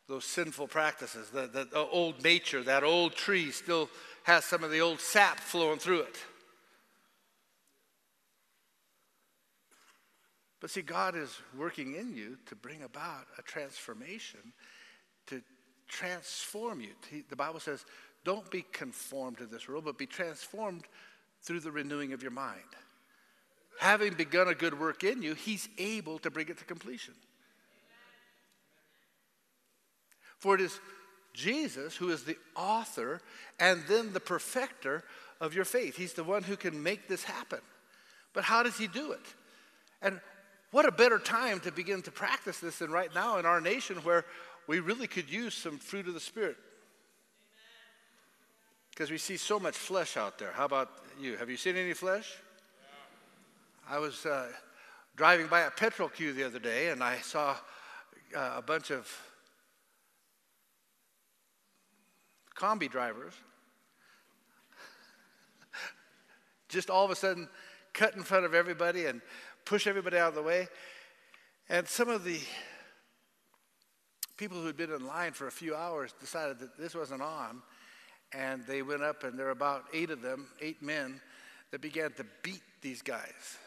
those 0.10 0.26
sinful 0.26 0.68
practices? 0.68 1.30
The, 1.30 1.48
the, 1.48 1.66
the 1.66 1.86
old 1.88 2.22
nature, 2.24 2.62
that 2.64 2.84
old 2.84 3.14
tree 3.14 3.52
still 3.52 3.90
has 4.24 4.44
some 4.44 4.64
of 4.64 4.72
the 4.72 4.82
old 4.82 5.00
sap 5.00 5.40
flowing 5.40 5.80
through 5.80 6.02
it. 6.02 6.18
But 10.60 10.72
see, 10.72 10.82
God 10.82 11.16
is 11.16 11.40
working 11.58 11.96
in 11.96 12.14
you 12.14 12.38
to 12.48 12.56
bring 12.56 12.84
about 12.84 13.28
a 13.38 13.42
transformation, 13.42 14.42
to 15.28 15.42
transform 15.88 16.82
you. 16.82 16.90
The 17.30 17.36
Bible 17.36 17.62
says, 17.62 17.86
don't 18.26 18.50
be 18.52 18.66
conformed 18.74 19.38
to 19.38 19.46
this 19.46 19.70
world, 19.70 19.86
but 19.86 19.98
be 19.98 20.06
transformed 20.06 20.84
through 21.44 21.62
the 21.62 21.72
renewing 21.72 22.12
of 22.12 22.22
your 22.22 22.32
mind. 22.32 22.60
Having 23.80 24.16
begun 24.16 24.50
a 24.50 24.54
good 24.54 24.78
work 24.78 25.06
in 25.06 25.22
you, 25.22 25.36
He's 25.36 25.70
able 25.78 26.20
to 26.20 26.30
bring 26.30 26.50
it 26.50 26.58
to 26.58 26.66
completion. 26.66 27.14
For 30.40 30.56
it 30.56 30.62
is 30.62 30.80
Jesus 31.34 31.96
who 31.96 32.10
is 32.10 32.24
the 32.24 32.38
author 32.56 33.22
and 33.60 33.84
then 33.88 34.14
the 34.14 34.20
perfecter 34.20 35.04
of 35.40 35.54
your 35.54 35.66
faith. 35.66 35.96
He's 35.96 36.14
the 36.14 36.24
one 36.24 36.44
who 36.44 36.58
can 36.58 36.82
make 36.82 37.08
this 37.08 37.24
happen. 37.24 37.60
But 38.34 38.44
how 38.44 38.64
does 38.64 38.78
He 38.78 38.88
do 38.88 39.12
it? 39.12 39.26
And 40.02 40.20
what 40.72 40.86
a 40.86 40.92
better 40.92 41.20
time 41.20 41.60
to 41.62 41.72
begin 41.72 42.02
to 42.04 42.12
practice 42.12 42.60
this 42.60 42.80
than 42.80 42.92
right 42.92 43.14
now 43.14 43.38
in 43.38 43.46
our 43.46 43.62
nation 43.62 43.98
where 43.98 44.26
we 44.68 44.80
really 44.80 45.08
could 45.08 45.30
use 45.30 45.54
some 45.54 45.78
fruit 45.78 46.08
of 46.08 46.14
the 46.14 46.20
Spirit. 46.20 46.58
Because 48.92 49.10
we 49.10 49.18
see 49.18 49.38
so 49.38 49.60
much 49.60 49.76
flesh 49.76 50.18
out 50.18 50.38
there. 50.38 50.52
How 50.52 50.66
about 50.66 50.90
you? 51.20 51.38
Have 51.38 51.50
you 51.50 51.58
seen 51.58 51.76
any 51.76 51.94
flesh? 51.94 52.36
Yeah. 53.90 53.96
I 53.96 54.00
was 54.00 54.26
uh, 54.26 54.48
driving 55.16 55.48
by 55.48 55.62
a 55.62 55.72
petrol 55.72 56.10
queue 56.10 56.34
the 56.34 56.46
other 56.46 56.60
day 56.60 56.90
and 56.90 57.04
I 57.04 57.18
saw 57.20 57.56
uh, 58.36 58.54
a 58.58 58.62
bunch 58.62 58.92
of 58.92 59.10
combi 62.60 62.92
drivers 62.92 63.34
just 66.70 66.90
all 66.90 67.06
of 67.06 67.12
a 67.12 67.16
sudden 67.16 67.48
cut 67.94 68.16
in 68.16 68.24
front 68.24 68.46
of 68.46 68.54
everybody 68.54 69.06
and 69.06 69.22
push 69.66 69.88
everybody 69.88 70.18
out 70.18 70.30
of 70.30 70.36
the 70.36 70.42
way. 70.42 70.68
And 71.70 71.88
some 71.88 72.10
of 72.10 72.24
the 72.24 72.40
people 74.38 74.60
who 74.60 74.68
had 74.68 74.78
been 74.78 74.92
in 74.92 75.06
line 75.06 75.34
for 75.34 75.48
a 75.48 75.52
few 75.52 75.76
hours 75.76 76.14
decided 76.20 76.60
that 76.60 76.78
this 76.78 76.96
wasn't 76.96 77.22
on. 77.22 77.62
And 78.32 78.66
they 78.66 78.82
went 78.82 79.04
up, 79.04 79.24
and 79.24 79.38
there 79.38 79.48
were 79.48 79.52
about 79.52 79.86
eight 79.94 80.12
of 80.12 80.22
them, 80.22 80.48
eight 80.62 80.82
men, 80.82 81.20
that 81.72 81.82
began 81.82 82.12
to 82.14 82.26
beat 82.44 82.62
these 82.82 83.02
guys. 83.02 83.58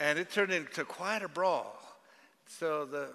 and 0.00 0.18
it 0.18 0.30
turned 0.30 0.52
into 0.52 0.84
quite 0.84 1.22
a 1.22 1.28
brawl. 1.28 1.76
So, 2.46 2.84
the, 2.84 3.08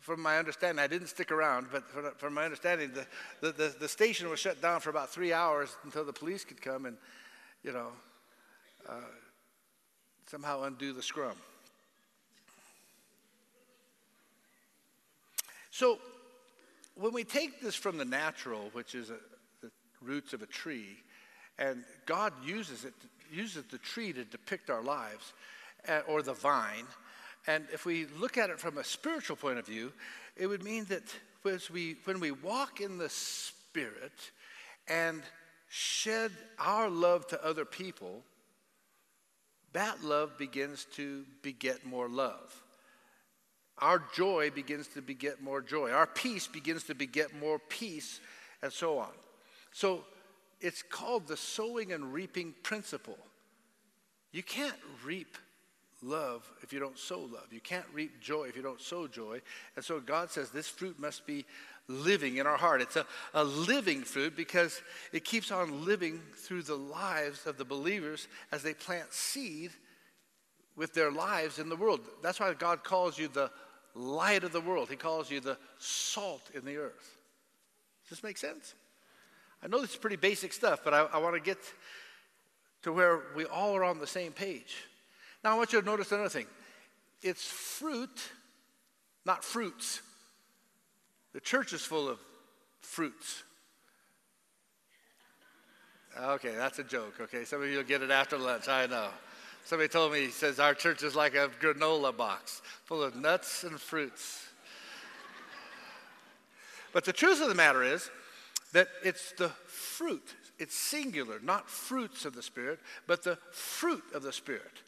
from 0.00 0.22
my 0.22 0.38
understanding, 0.38 0.82
I 0.82 0.86
didn't 0.86 1.08
stick 1.08 1.30
around, 1.30 1.66
but 1.70 2.18
from, 2.18 2.34
my 2.34 2.44
understanding, 2.44 2.90
the, 2.92 3.06
the, 3.40 3.52
the, 3.52 3.74
the, 3.80 3.88
station 3.88 4.28
was 4.30 4.40
shut 4.40 4.60
down 4.62 4.80
for 4.80 4.88
about 4.90 5.10
three 5.10 5.32
hours 5.32 5.76
until 5.84 6.04
the 6.04 6.12
police 6.12 6.42
could 6.44 6.60
come 6.60 6.86
and, 6.86 6.96
you 7.62 7.72
know, 7.72 7.88
uh, 8.88 8.94
somehow 10.26 10.62
undo 10.62 10.92
the 10.92 11.02
scrum. 11.02 11.36
So, 15.70 15.98
when 16.94 17.12
we 17.12 17.24
take 17.24 17.60
this 17.60 17.74
from 17.74 17.98
the 17.98 18.04
natural, 18.04 18.70
which 18.72 18.94
is 18.94 19.10
a, 19.10 19.16
the 19.62 19.70
roots 20.02 20.32
of 20.32 20.42
a 20.42 20.46
tree, 20.46 20.96
and 21.58 21.84
God 22.06 22.32
uses 22.44 22.84
it, 22.84 22.94
uses 23.32 23.64
the 23.64 23.78
tree 23.78 24.12
to 24.12 24.24
depict 24.24 24.70
our 24.70 24.82
lives, 24.82 25.32
uh, 25.88 26.00
or 26.08 26.22
the 26.22 26.32
vine, 26.32 26.86
and 27.46 27.66
if 27.72 27.84
we 27.84 28.06
look 28.18 28.36
at 28.36 28.50
it 28.50 28.60
from 28.60 28.78
a 28.78 28.84
spiritual 28.84 29.36
point 29.36 29.58
of 29.58 29.66
view, 29.66 29.92
it 30.36 30.46
would 30.46 30.62
mean 30.62 30.84
that 30.86 31.02
as 31.46 31.70
we, 31.70 31.96
when 32.04 32.20
we 32.20 32.30
walk 32.30 32.80
in 32.80 32.98
the 32.98 33.08
Spirit 33.08 34.12
and 34.88 35.22
shed 35.68 36.32
our 36.58 36.90
love 36.90 37.26
to 37.28 37.44
other 37.44 37.64
people, 37.64 38.22
that 39.72 40.02
love 40.04 40.36
begins 40.36 40.86
to 40.96 41.24
beget 41.42 41.86
more 41.86 42.08
love. 42.08 42.62
Our 43.78 44.02
joy 44.14 44.50
begins 44.50 44.88
to 44.88 45.00
beget 45.00 45.42
more 45.42 45.62
joy. 45.62 45.90
Our 45.90 46.06
peace 46.06 46.46
begins 46.46 46.84
to 46.84 46.94
beget 46.94 47.34
more 47.40 47.58
peace, 47.58 48.20
and 48.62 48.72
so 48.72 48.98
on. 48.98 49.12
So 49.72 50.04
it's 50.60 50.82
called 50.82 51.26
the 51.26 51.36
sowing 51.36 51.92
and 51.92 52.12
reaping 52.12 52.54
principle. 52.62 53.16
You 54.32 54.42
can't 54.42 54.76
reap 55.04 55.38
love 56.02 56.50
if 56.62 56.72
you 56.72 56.80
don't 56.80 56.98
sow 56.98 57.20
love. 57.20 57.46
You 57.50 57.60
can't 57.60 57.84
reap 57.92 58.20
joy 58.20 58.44
if 58.44 58.56
you 58.56 58.62
don't 58.62 58.80
sow 58.80 59.06
joy. 59.06 59.40
And 59.76 59.84
so 59.84 60.00
God 60.00 60.30
says 60.30 60.50
this 60.50 60.68
fruit 60.68 60.98
must 60.98 61.26
be 61.26 61.44
living 61.88 62.36
in 62.36 62.46
our 62.46 62.56
heart. 62.56 62.80
It's 62.80 62.96
a, 62.96 63.06
a 63.34 63.44
living 63.44 64.02
fruit 64.02 64.36
because 64.36 64.80
it 65.12 65.24
keeps 65.24 65.50
on 65.50 65.84
living 65.84 66.20
through 66.36 66.62
the 66.62 66.76
lives 66.76 67.46
of 67.46 67.58
the 67.58 67.64
believers 67.64 68.28
as 68.52 68.62
they 68.62 68.74
plant 68.74 69.12
seed 69.12 69.70
with 70.76 70.94
their 70.94 71.10
lives 71.10 71.58
in 71.58 71.68
the 71.68 71.76
world. 71.76 72.00
That's 72.22 72.40
why 72.40 72.54
God 72.54 72.84
calls 72.84 73.18
you 73.18 73.28
the 73.28 73.50
light 73.94 74.44
of 74.44 74.52
the 74.52 74.60
world. 74.60 74.88
He 74.88 74.96
calls 74.96 75.30
you 75.30 75.40
the 75.40 75.58
salt 75.78 76.50
in 76.54 76.64
the 76.64 76.76
earth. 76.76 77.16
Does 78.04 78.18
this 78.18 78.22
make 78.22 78.38
sense? 78.38 78.74
I 79.62 79.66
know 79.66 79.80
this 79.80 79.90
is 79.90 79.96
pretty 79.96 80.16
basic 80.16 80.52
stuff, 80.52 80.80
but 80.84 80.94
I, 80.94 81.00
I 81.00 81.18
want 81.18 81.34
to 81.34 81.40
get 81.40 81.58
to 82.82 82.92
where 82.92 83.20
we 83.36 83.44
all 83.44 83.76
are 83.76 83.84
on 83.84 83.98
the 83.98 84.06
same 84.06 84.32
page. 84.32 84.84
Now, 85.42 85.54
I 85.54 85.54
want 85.56 85.72
you 85.72 85.80
to 85.80 85.86
notice 85.86 86.12
another 86.12 86.28
thing 86.28 86.46
it's 87.22 87.44
fruit, 87.44 88.32
not 89.24 89.44
fruits. 89.44 90.00
The 91.32 91.40
church 91.40 91.72
is 91.72 91.82
full 91.82 92.08
of 92.08 92.18
fruits. 92.80 93.44
Okay, 96.18 96.54
that's 96.56 96.78
a 96.78 96.84
joke. 96.84 97.14
Okay, 97.20 97.44
some 97.44 97.62
of 97.62 97.68
you 97.68 97.76
will 97.76 97.84
get 97.84 98.02
it 98.02 98.10
after 98.10 98.36
lunch. 98.36 98.68
I 98.68 98.86
know. 98.86 99.08
Somebody 99.64 99.88
told 99.88 100.12
me, 100.12 100.22
he 100.22 100.30
says, 100.30 100.58
our 100.58 100.74
church 100.74 101.02
is 101.02 101.14
like 101.14 101.34
a 101.34 101.50
granola 101.60 102.16
box 102.16 102.62
full 102.84 103.02
of 103.02 103.14
nuts 103.14 103.62
and 103.62 103.80
fruits. 103.80 104.46
but 106.92 107.04
the 107.04 107.12
truth 107.12 107.40
of 107.40 107.48
the 107.48 107.54
matter 107.54 107.84
is 107.84 108.10
that 108.72 108.88
it's 109.04 109.32
the 109.32 109.50
fruit, 109.66 110.34
it's 110.58 110.74
singular, 110.74 111.38
not 111.42 111.68
fruits 111.68 112.24
of 112.24 112.34
the 112.34 112.42
Spirit, 112.42 112.80
but 113.06 113.22
the 113.22 113.38
fruit 113.52 114.04
of 114.14 114.22
the 114.22 114.32
Spirit. 114.32 114.82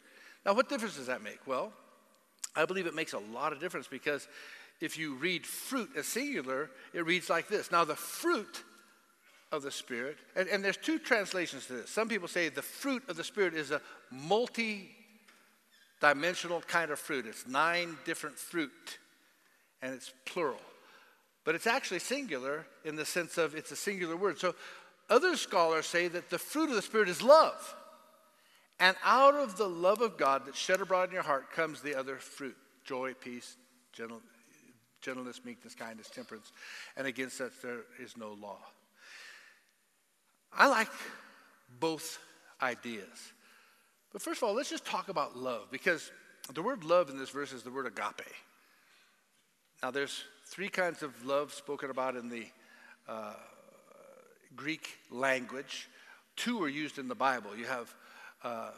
Now, 0.45 0.53
what 0.53 0.69
difference 0.69 0.97
does 0.97 1.07
that 1.07 1.23
make? 1.23 1.39
Well, 1.47 1.71
I 2.55 2.65
believe 2.65 2.85
it 2.85 2.95
makes 2.95 3.13
a 3.13 3.19
lot 3.19 3.53
of 3.53 3.59
difference 3.59 3.87
because 3.87 4.27
if 4.81 4.97
you 4.97 5.15
read 5.15 5.45
fruit 5.45 5.91
as 5.95 6.05
singular, 6.05 6.69
it 6.93 7.05
reads 7.05 7.29
like 7.29 7.47
this. 7.47 7.71
Now, 7.71 7.85
the 7.85 7.95
fruit 7.95 8.63
of 9.51 9.61
the 9.61 9.71
Spirit, 9.71 10.17
and, 10.35 10.47
and 10.49 10.63
there's 10.63 10.77
two 10.77 10.99
translations 10.99 11.67
to 11.67 11.73
this. 11.73 11.89
Some 11.89 12.09
people 12.09 12.27
say 12.27 12.49
the 12.49 12.61
fruit 12.61 13.03
of 13.07 13.15
the 13.15 13.23
Spirit 13.23 13.53
is 13.53 13.71
a 13.71 13.81
multi 14.11 14.89
dimensional 16.01 16.59
kind 16.61 16.91
of 16.91 16.99
fruit. 16.99 17.25
It's 17.25 17.47
nine 17.47 17.95
different 18.03 18.37
fruit, 18.37 18.99
and 19.81 19.93
it's 19.93 20.11
plural. 20.25 20.59
But 21.45 21.55
it's 21.55 21.67
actually 21.67 21.99
singular 21.99 22.65
in 22.83 22.95
the 22.95 23.05
sense 23.05 23.37
of 23.37 23.55
it's 23.55 23.71
a 23.71 23.75
singular 23.75 24.17
word. 24.17 24.39
So 24.39 24.55
other 25.09 25.37
scholars 25.37 25.85
say 25.85 26.07
that 26.09 26.29
the 26.29 26.39
fruit 26.39 26.69
of 26.69 26.75
the 26.75 26.81
Spirit 26.81 27.07
is 27.07 27.21
love. 27.21 27.75
And 28.83 28.97
out 29.05 29.35
of 29.35 29.55
the 29.55 29.69
love 29.69 30.01
of 30.01 30.17
God 30.17 30.41
that's 30.45 30.59
shed 30.59 30.81
abroad 30.81 31.07
in 31.07 31.13
your 31.13 31.23
heart 31.23 31.49
comes 31.53 31.79
the 31.79 31.95
other 31.95 32.17
fruit 32.17 32.57
joy, 32.83 33.13
peace, 33.13 33.55
gentle, 33.93 34.19
gentleness, 34.99 35.39
meekness, 35.45 35.73
kindness, 35.73 36.09
temperance. 36.09 36.51
And 36.97 37.07
against 37.07 37.37
such 37.37 37.53
there 37.61 37.83
is 37.97 38.17
no 38.17 38.33
law. 38.33 38.57
I 40.51 40.67
like 40.67 40.89
both 41.79 42.19
ideas. 42.61 43.31
But 44.11 44.21
first 44.21 44.41
of 44.41 44.49
all, 44.49 44.53
let's 44.53 44.69
just 44.69 44.85
talk 44.85 45.07
about 45.07 45.37
love 45.37 45.71
because 45.71 46.11
the 46.53 46.61
word 46.61 46.83
love 46.83 47.09
in 47.09 47.17
this 47.17 47.29
verse 47.29 47.53
is 47.53 47.63
the 47.63 47.71
word 47.71 47.87
agape. 47.87 48.27
Now, 49.81 49.91
there's 49.91 50.25
three 50.47 50.67
kinds 50.67 51.03
of 51.03 51.25
love 51.25 51.53
spoken 51.53 51.89
about 51.89 52.17
in 52.17 52.27
the 52.27 52.47
uh, 53.07 53.35
Greek 54.57 54.89
language. 55.09 55.87
Two 56.35 56.61
are 56.61 56.69
used 56.69 56.99
in 56.99 57.07
the 57.07 57.15
Bible. 57.15 57.55
You 57.55 57.65
have 57.65 57.95
uh, 58.43 58.71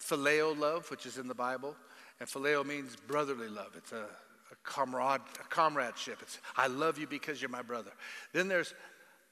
phileo 0.00 0.58
love, 0.58 0.90
which 0.90 1.06
is 1.06 1.18
in 1.18 1.28
the 1.28 1.34
Bible, 1.34 1.74
and 2.20 2.28
phileo 2.28 2.64
means 2.64 2.96
brotherly 2.96 3.48
love. 3.48 3.72
It's 3.76 3.92
a 3.92 4.06
a 4.50 4.54
a 4.54 5.44
comradeship. 5.48 6.18
It's 6.22 6.38
I 6.56 6.66
love 6.66 6.98
you 6.98 7.06
because 7.06 7.40
you're 7.40 7.50
my 7.50 7.62
brother. 7.62 7.90
Then 8.32 8.48
there's 8.48 8.74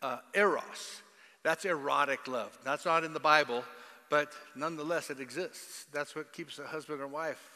uh, 0.03 0.19
eros. 0.35 1.03
That's 1.43 1.65
erotic 1.65 2.27
love. 2.27 2.57
That's 2.65 2.85
not 2.85 3.05
in 3.05 3.13
the 3.13 3.21
Bible, 3.21 3.65
but 4.11 4.33
nonetheless 4.57 5.11
it 5.11 5.21
exists. 5.21 5.87
That's 5.93 6.17
what 6.17 6.33
keeps 6.33 6.59
a 6.59 6.65
husband 6.65 7.03
and 7.03 7.13
wife 7.13 7.51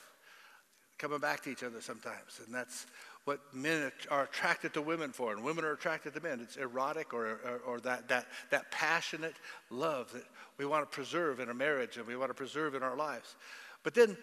coming 0.99 1.19
back 1.19 1.43
to 1.45 1.51
each 1.51 1.63
other 1.63 1.81
sometimes, 1.81 2.41
and 2.45 2.55
that's 2.55 2.87
what 3.29 3.41
men 3.53 3.93
are 4.11 4.23
attracted 4.23 4.73
to 4.73 4.81
women 4.81 5.13
for, 5.13 5.33
and 5.33 5.45
women 5.45 5.63
are 5.63 5.73
attracted 5.73 6.15
to 6.15 6.21
men. 6.23 6.41
It's 6.41 6.57
erotic 6.57 7.13
or, 7.13 7.39
or, 7.45 7.61
or, 7.67 7.81
that, 7.81 8.09
that, 8.09 8.27
that 8.49 8.71
passionate 8.71 9.37
love 9.69 10.11
that 10.15 10.25
we 10.57 10.65
want 10.65 10.91
to 10.91 10.95
preserve 10.95 11.39
in 11.39 11.51
a 11.51 11.55
marriage 11.55 11.99
and 11.99 12.07
we 12.07 12.17
want 12.17 12.31
to 12.31 12.35
preserve 12.35 12.75
in 12.75 12.83
our 12.83 12.97
lives. 12.97 13.37
But 13.83 13.93
then 13.93 14.17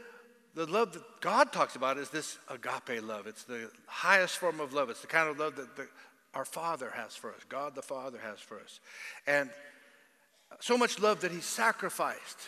the 0.56 0.66
love 0.66 0.94
that 0.94 1.04
God 1.22 1.54
talks 1.54 1.76
about 1.76 2.00
is 2.00 2.10
this 2.10 2.40
agape 2.50 3.04
love. 3.04 3.28
It's 3.28 3.44
the 3.44 3.70
highest 3.86 4.38
form 4.38 4.60
of 4.60 4.74
love. 4.74 4.90
It's 4.90 5.02
the 5.02 5.08
kind 5.08 5.30
of 5.30 5.38
love 5.38 5.56
that 5.58 5.76
the, 5.76 5.88
our 6.34 6.46
Father 6.46 6.92
has 6.96 7.16
for 7.16 7.30
us, 7.30 7.42
God 7.48 7.76
the 7.76 7.84
Father 7.84 8.18
has 8.24 8.40
for 8.40 8.60
us. 8.60 8.80
And 9.28 9.52
so 10.62 10.80
much 10.80 11.00
love 11.00 11.22
that 11.22 11.32
He 11.32 11.42
sacrificed 11.42 12.40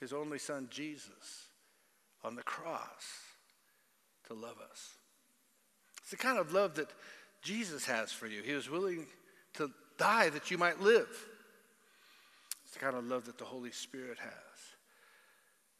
His 0.00 0.12
only 0.12 0.38
Son, 0.38 0.68
Jesus, 0.70 1.48
on 2.22 2.36
the 2.36 2.42
cross 2.42 3.25
to 4.26 4.34
love 4.34 4.56
us. 4.70 4.94
It's 6.00 6.10
the 6.10 6.16
kind 6.16 6.38
of 6.38 6.52
love 6.52 6.74
that 6.76 6.88
Jesus 7.42 7.86
has 7.86 8.12
for 8.12 8.26
you. 8.26 8.42
He 8.42 8.52
was 8.52 8.70
willing 8.70 9.06
to 9.54 9.70
die 9.98 10.28
that 10.30 10.50
you 10.50 10.58
might 10.58 10.80
live. 10.80 11.08
It's 12.64 12.72
the 12.72 12.78
kind 12.80 12.96
of 12.96 13.04
love 13.06 13.24
that 13.26 13.38
the 13.38 13.44
Holy 13.44 13.72
Spirit 13.72 14.18
has. 14.18 14.30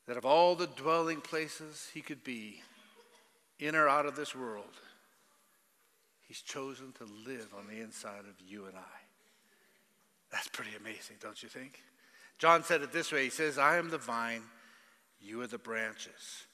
That 0.07 0.17
of 0.17 0.25
all 0.25 0.55
the 0.55 0.69
dwelling 0.69 1.21
places 1.21 1.89
he 1.93 2.01
could 2.01 2.23
be, 2.23 2.63
in 3.59 3.75
or 3.75 3.89
out 3.89 4.07
of 4.07 4.17
this 4.17 4.35
world, 4.35 4.81
he's 6.27 6.43
chosen 6.43 6.93
to 6.93 7.05
live 7.05 7.49
on 7.57 7.67
the 7.67 7.81
inside 7.81 8.21
of 8.21 8.35
you 8.47 8.67
and 8.67 8.77
I. 8.77 8.99
That's 10.31 10.49
pretty 10.49 10.73
amazing, 10.79 11.17
don't 11.21 11.43
you 11.43 11.49
think? 11.49 11.83
John 12.39 12.63
said 12.63 12.83
it 12.83 12.93
this 12.93 13.13
way 13.13 13.25
He 13.25 13.31
says, 13.31 13.59
I 13.59 13.79
am 13.79 13.91
the 13.91 13.99
vine, 13.99 14.43
you 15.21 15.41
are 15.41 15.47
the 15.47 15.59
branches. 15.59 16.47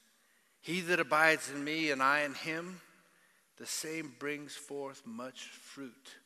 He 0.63 0.81
that 0.83 1.01
abides 1.01 1.51
in 1.51 1.63
me 1.63 1.91
and 1.91 2.01
I 2.01 2.21
in 2.21 2.35
him, 2.35 2.81
the 3.59 3.67
same 3.67 4.15
brings 4.19 4.55
forth 4.55 5.03
much 5.05 5.43
fruit. 5.43 6.17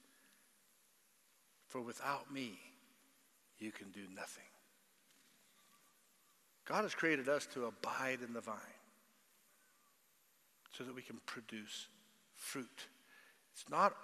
For 1.69 1.81
without 1.81 2.33
me, 2.33 2.59
you 3.59 3.73
can 3.73 3.91
do 3.91 4.03
nothing. 4.15 4.45
God 6.67 6.83
has 6.83 6.95
created 6.95 7.29
us 7.29 7.47
to 7.55 7.65
abide 7.65 8.19
in 8.27 8.35
the 8.35 8.41
vine 8.43 8.57
so 10.77 10.85
that 10.85 10.95
we 10.95 11.03
can 11.03 11.19
produce 11.25 11.87
fruit. 12.35 12.89
It's 13.55 13.71
not 13.71 13.95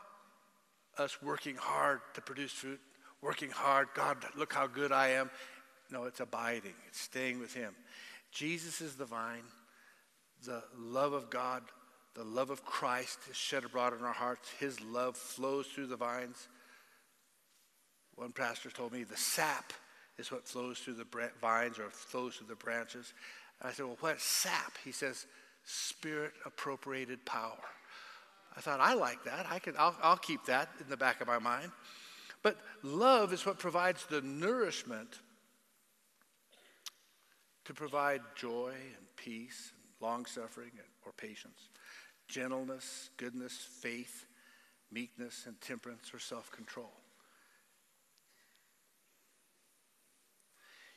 us 0.96 1.20
working 1.22 1.56
hard 1.56 2.00
to 2.14 2.22
produce 2.22 2.52
fruit, 2.52 2.80
working 3.20 3.50
hard, 3.50 3.88
God, 3.94 4.24
look 4.36 4.54
how 4.54 4.66
good 4.66 4.92
I 4.92 5.08
am. 5.08 5.30
No, 5.90 6.04
it's 6.04 6.20
abiding, 6.20 6.74
it's 6.88 7.00
staying 7.00 7.38
with 7.38 7.52
Him. 7.52 7.74
Jesus 8.30 8.80
is 8.80 8.94
the 8.94 9.04
vine 9.04 9.44
the 10.44 10.62
love 10.76 11.12
of 11.12 11.30
God, 11.30 11.62
the 12.14 12.24
love 12.24 12.50
of 12.50 12.64
Christ 12.64 13.18
is 13.30 13.36
shed 13.36 13.64
abroad 13.64 13.94
in 13.98 14.04
our 14.04 14.12
hearts. 14.12 14.50
His 14.58 14.80
love 14.80 15.16
flows 15.16 15.66
through 15.66 15.86
the 15.86 15.96
vines. 15.96 16.48
One 18.16 18.32
pastor 18.32 18.70
told 18.70 18.92
me 18.92 19.04
the 19.04 19.16
sap 19.16 19.72
is 20.18 20.30
what 20.30 20.46
flows 20.46 20.78
through 20.78 20.94
the 20.94 21.30
vines 21.40 21.78
or 21.78 21.88
flows 21.90 22.36
through 22.36 22.48
the 22.48 22.56
branches. 22.56 23.14
And 23.60 23.70
I 23.70 23.72
said, 23.72 23.86
Well, 23.86 23.96
what 24.00 24.20
sap? 24.20 24.74
He 24.84 24.92
says, 24.92 25.26
Spirit 25.64 26.32
appropriated 26.44 27.24
power. 27.24 27.58
I 28.56 28.60
thought, 28.60 28.80
I 28.80 28.94
like 28.94 29.24
that. 29.24 29.46
I 29.48 29.58
can, 29.58 29.74
I'll, 29.78 29.96
I'll 30.02 30.16
keep 30.16 30.44
that 30.46 30.68
in 30.80 30.88
the 30.90 30.96
back 30.96 31.20
of 31.20 31.26
my 31.26 31.38
mind. 31.38 31.70
But 32.42 32.58
love 32.82 33.32
is 33.32 33.46
what 33.46 33.58
provides 33.58 34.04
the 34.06 34.20
nourishment 34.20 35.20
to 37.64 37.72
provide 37.72 38.20
joy 38.34 38.72
and 38.74 39.06
peace 39.16 39.72
long 40.02 40.26
suffering 40.26 40.72
or 41.06 41.12
patience, 41.12 41.70
gentleness, 42.28 43.10
goodness, 43.16 43.52
faith, 43.80 44.26
meekness, 44.90 45.44
and 45.46 45.58
temperance 45.60 46.12
or 46.12 46.18
self 46.18 46.50
control. 46.50 46.92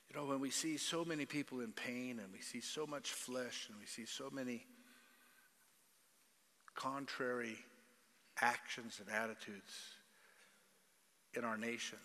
You 0.10 0.22
know, 0.22 0.26
when 0.28 0.40
we 0.40 0.50
see 0.50 0.78
so 0.78 1.06
many 1.06 1.26
people 1.26 1.62
in 1.62 1.72
pain 1.72 2.20
and 2.20 2.32
we 2.34 2.42
see 2.42 2.62
so 2.62 2.86
much 2.88 3.12
flesh 3.12 3.68
and 3.70 3.78
we 3.80 3.86
see 3.86 4.06
so 4.06 4.30
many 4.32 4.66
contrary 6.76 7.58
actions 8.42 9.02
and 9.06 9.14
attitudes 9.14 9.74
in 11.34 11.44
our 11.44 11.58
nation, 11.58 11.98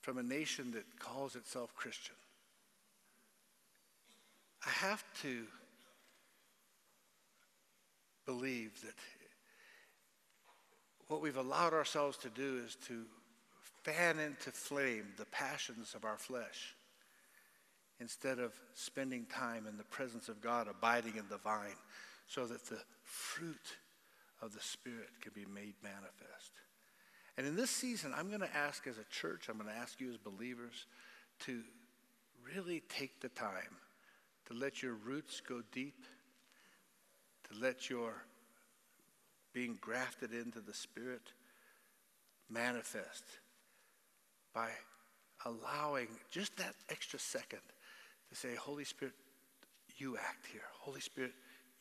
from 0.00 0.18
a 0.18 0.22
nation 0.22 0.70
that 0.72 0.84
calls 0.98 1.36
itself 1.36 1.74
Christian, 1.74 2.14
have 4.80 5.02
to 5.22 5.44
believe 8.26 8.80
that 8.82 8.94
what 11.08 11.20
we've 11.20 11.36
allowed 11.36 11.72
ourselves 11.72 12.16
to 12.18 12.28
do 12.28 12.62
is 12.64 12.76
to 12.86 13.04
fan 13.82 14.18
into 14.20 14.50
flame 14.52 15.04
the 15.16 15.24
passions 15.26 15.94
of 15.94 16.04
our 16.04 16.16
flesh 16.16 16.74
instead 18.00 18.38
of 18.38 18.52
spending 18.74 19.26
time 19.26 19.66
in 19.66 19.76
the 19.76 19.84
presence 19.84 20.28
of 20.28 20.40
God, 20.40 20.68
abiding 20.68 21.16
in 21.16 21.24
the 21.28 21.38
vine, 21.38 21.74
so 22.28 22.46
that 22.46 22.64
the 22.66 22.78
fruit 23.02 23.76
of 24.40 24.52
the 24.54 24.60
Spirit 24.60 25.08
can 25.20 25.32
be 25.34 25.46
made 25.52 25.74
manifest. 25.82 26.52
And 27.36 27.46
in 27.46 27.56
this 27.56 27.70
season, 27.70 28.12
I'm 28.16 28.28
going 28.28 28.40
to 28.40 28.56
ask 28.56 28.86
as 28.86 28.98
a 28.98 29.04
church, 29.10 29.48
I'm 29.48 29.58
going 29.58 29.70
to 29.70 29.76
ask 29.76 30.00
you 30.00 30.10
as 30.10 30.16
believers 30.18 30.86
to 31.40 31.62
really 32.54 32.82
take 32.88 33.20
the 33.20 33.30
time 33.30 33.76
to 34.48 34.54
let 34.54 34.82
your 34.82 34.94
roots 34.94 35.40
go 35.40 35.62
deep, 35.72 36.04
to 37.50 37.58
let 37.60 37.90
your 37.90 38.24
being 39.52 39.78
grafted 39.80 40.32
into 40.32 40.60
the 40.60 40.74
Spirit 40.74 41.32
manifest 42.50 43.24
by 44.54 44.70
allowing 45.44 46.08
just 46.30 46.56
that 46.56 46.74
extra 46.90 47.18
second 47.18 47.60
to 48.28 48.34
say, 48.34 48.54
Holy 48.54 48.84
Spirit, 48.84 49.14
you 49.96 50.16
act 50.16 50.46
here. 50.50 50.62
Holy 50.78 51.00
Spirit, 51.00 51.32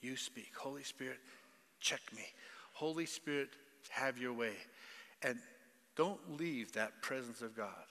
you 0.01 0.15
speak. 0.15 0.51
Holy 0.57 0.83
Spirit, 0.83 1.19
check 1.79 2.01
me. 2.15 2.23
Holy 2.73 3.05
Spirit, 3.05 3.49
have 3.89 4.17
your 4.17 4.33
way. 4.33 4.53
And 5.21 5.37
don't 5.95 6.37
leave 6.37 6.73
that 6.73 7.01
presence 7.01 7.41
of 7.41 7.55
God. 7.55 7.85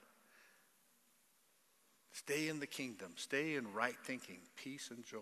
Stay 2.16 2.48
in 2.48 2.61
the 2.61 2.66
kingdom. 2.66 3.12
Stay 3.16 3.57
in 3.57 3.70
right 3.74 3.96
thinking, 4.05 4.38
peace, 4.57 4.88
and 4.90 5.05
joy 5.05 5.18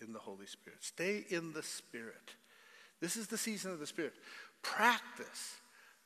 in 0.00 0.14
the 0.14 0.18
Holy 0.18 0.46
Spirit. 0.46 0.78
Stay 0.80 1.22
in 1.28 1.52
the 1.52 1.62
Spirit. 1.62 2.34
This 2.98 3.14
is 3.16 3.26
the 3.26 3.36
season 3.36 3.72
of 3.72 3.78
the 3.78 3.86
Spirit. 3.86 4.14
Practice 4.62 5.56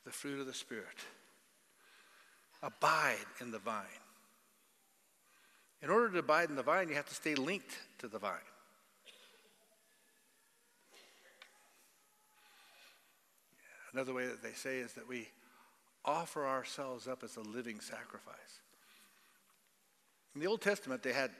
the 0.03 0.11
fruit 0.11 0.41
of 0.41 0.45
the 0.45 0.53
Spirit. 0.53 0.97
Abide 2.61 3.25
in 3.39 3.51
the 3.51 3.59
vine. 3.59 3.85
In 5.81 5.89
order 5.89 6.09
to 6.09 6.19
abide 6.19 6.49
in 6.49 6.57
the 6.57 6.63
vine, 6.63 6.89
you 6.89 6.95
have 6.95 7.07
to 7.07 7.15
stay 7.15 7.35
linked 7.35 7.77
to 7.99 8.09
the 8.09 8.19
vine. 8.19 8.35
Another 13.93 14.13
way 14.13 14.25
that 14.25 14.43
they 14.43 14.51
say 14.51 14.79
is 14.79 14.91
that 14.95 15.07
we 15.07 15.29
offer 16.03 16.45
ourselves 16.45 17.07
up 17.07 17.23
as 17.23 17.37
a 17.37 17.41
living 17.41 17.79
sacrifice. 17.79 18.59
In 20.35 20.41
the 20.41 20.47
Old 20.47 20.61
Testament, 20.61 21.01
they 21.01 21.13
had 21.13 21.31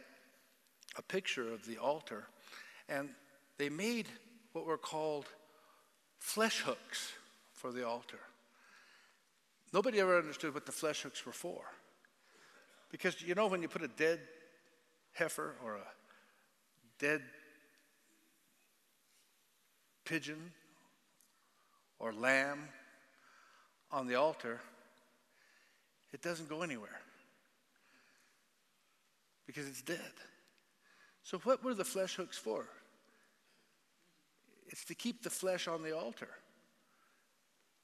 a 0.98 1.02
picture 1.02 1.54
of 1.54 1.66
the 1.66 1.78
altar, 1.78 2.28
and 2.88 3.10
they 3.58 3.68
made 3.68 4.08
what 4.54 4.66
were 4.66 4.78
called 4.78 5.26
flesh 6.18 6.62
hooks 6.62 7.12
for 7.54 7.74
the 7.74 7.86
altar. 7.86 8.20
Nobody 9.74 10.00
ever 10.00 10.18
understood 10.18 10.54
what 10.54 10.66
the 10.66 10.72
flesh 10.72 11.02
hooks 11.02 11.26
were 11.26 11.34
for. 11.34 11.62
Because 12.90 13.22
you 13.22 13.36
know, 13.36 13.48
when 13.48 13.62
you 13.62 13.68
put 13.68 13.84
a 13.84 13.90
dead 13.90 14.22
heifer 15.12 15.56
or 15.62 15.76
a 15.76 15.88
dead 16.98 17.22
pigeon 20.06 20.54
or 22.00 22.14
lamb 22.14 22.70
on 23.92 24.08
the 24.08 24.16
altar, 24.16 24.62
it 26.14 26.22
doesn't 26.22 26.48
go 26.48 26.62
anywhere 26.62 27.02
because 29.46 29.68
it's 29.68 29.82
dead. 29.82 30.00
So, 31.24 31.40
what 31.40 31.64
were 31.64 31.74
the 31.74 31.86
flesh 31.86 32.16
hooks 32.16 32.38
for? 32.38 32.66
It's 34.68 34.86
to 34.86 34.96
keep 34.96 35.24
the 35.24 35.30
flesh 35.30 35.68
on 35.68 35.84
the 35.84 35.98
altar. 35.98 36.30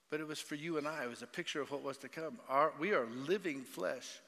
But 0.09 0.19
it 0.19 0.27
was 0.27 0.39
for 0.39 0.55
you 0.55 0.77
and 0.77 0.87
I. 0.87 1.03
It 1.03 1.09
was 1.09 1.21
a 1.21 1.27
picture 1.27 1.61
of 1.61 1.71
what 1.71 1.83
was 1.83 1.97
to 1.99 2.09
come. 2.09 2.37
Our, 2.49 2.73
we 2.79 2.91
are 2.91 3.07
living 3.27 3.61
flesh, 3.61 4.19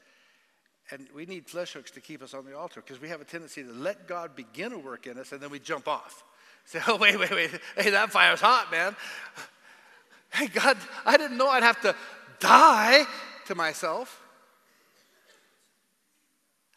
and 0.91 1.08
we 1.13 1.26
need 1.26 1.48
flesh 1.48 1.74
hooks 1.74 1.91
to 1.91 2.02
keep 2.02 2.22
us 2.22 2.34
on 2.34 2.46
the 2.46 2.58
altar 2.58 2.82
because 2.82 3.02
we 3.02 3.10
have 3.10 3.22
a 3.22 3.26
tendency 3.26 3.63
to 3.63 3.72
let 3.72 4.08
God 4.08 4.36
begin 4.36 4.72
a 4.72 4.80
work 4.80 5.08
in 5.08 5.17
us 5.17 5.32
and 5.32 5.41
then 5.41 5.50
we 5.50 5.60
jump 5.60 5.88
off. 5.88 6.24
Say, 6.65 6.80
oh, 6.88 6.96
wait, 6.96 7.19
wait, 7.19 7.32
wait. 7.32 7.52
Hey, 7.78 7.89
that 7.89 8.12
fire's 8.12 8.39
hot, 8.39 8.72
man. 8.72 8.96
Hey, 10.32 10.48
God, 10.48 10.78
I 11.06 11.17
didn't 11.17 11.38
know 11.38 11.50
I'd 11.50 11.63
have 11.63 11.82
to 11.82 11.96
die 12.39 13.06
to 13.48 13.56
myself. 13.56 14.22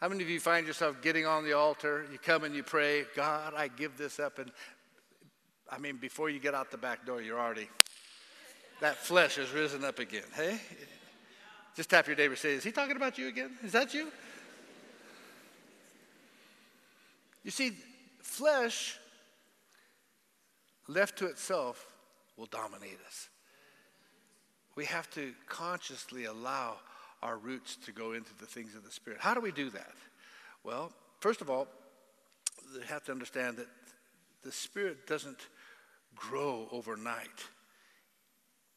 How 0.07 0.11
many 0.11 0.23
of 0.23 0.31
you 0.31 0.39
find 0.39 0.69
yourself 0.69 1.03
getting 1.03 1.27
on 1.27 1.43
the 1.43 1.55
altar? 1.55 2.07
You 2.13 2.19
come 2.19 2.45
and 2.45 2.55
you 2.55 2.63
pray, 2.63 3.07
God, 3.17 3.55
I 3.57 3.67
give 3.67 3.99
this 3.99 4.21
up. 4.21 4.39
And 4.39 4.53
I 5.69 5.79
mean, 5.79 5.97
before 5.97 6.31
you 6.31 6.39
get 6.39 6.55
out 6.55 6.71
the 6.71 6.77
back 6.77 7.05
door, 7.05 7.21
you're 7.21 7.41
already, 7.41 7.69
that 8.81 8.99
flesh 8.99 9.35
has 9.35 9.51
risen 9.51 9.85
up 9.85 9.99
again. 9.99 10.23
Hey? 10.33 10.61
Just 11.75 11.91
tap 11.91 12.07
your 12.07 12.15
neighbor 12.15 12.37
say, 12.37 12.53
Is 12.53 12.63
he 12.63 12.71
talking 12.71 12.95
about 12.95 13.19
you 13.19 13.27
again? 13.27 13.59
Is 13.65 13.73
that 13.73 13.95
you? 13.95 14.13
You 17.43 17.51
see, 17.51 17.73
flesh 18.23 19.01
left 20.87 21.19
to 21.19 21.27
itself 21.27 21.85
will 22.37 22.47
dominate 22.47 23.01
us. 23.09 23.29
We 24.77 24.85
have 24.85 25.11
to 25.15 25.33
consciously 25.49 26.27
allow 26.27 26.77
our 27.27 27.37
roots 27.37 27.77
to 27.85 27.93
go 27.93 28.13
into 28.13 28.31
the 28.39 28.47
things 28.47 28.77
of 28.77 28.85
the 28.85 28.91
Spirit. 28.91 29.19
How 29.21 29.35
do 29.35 29.41
we 29.41 29.51
do 29.51 29.69
that? 29.71 29.93
Well, 30.63 30.93
first 31.19 31.41
of 31.41 31.51
all, 31.51 31.67
you 32.73 32.81
have 32.83 33.05
to 33.05 33.13
understand 33.13 33.57
that 33.57 33.67
the 34.45 34.53
Spirit 34.53 35.09
doesn't 35.09 35.49
grow 36.15 36.69
overnight. 36.71 37.45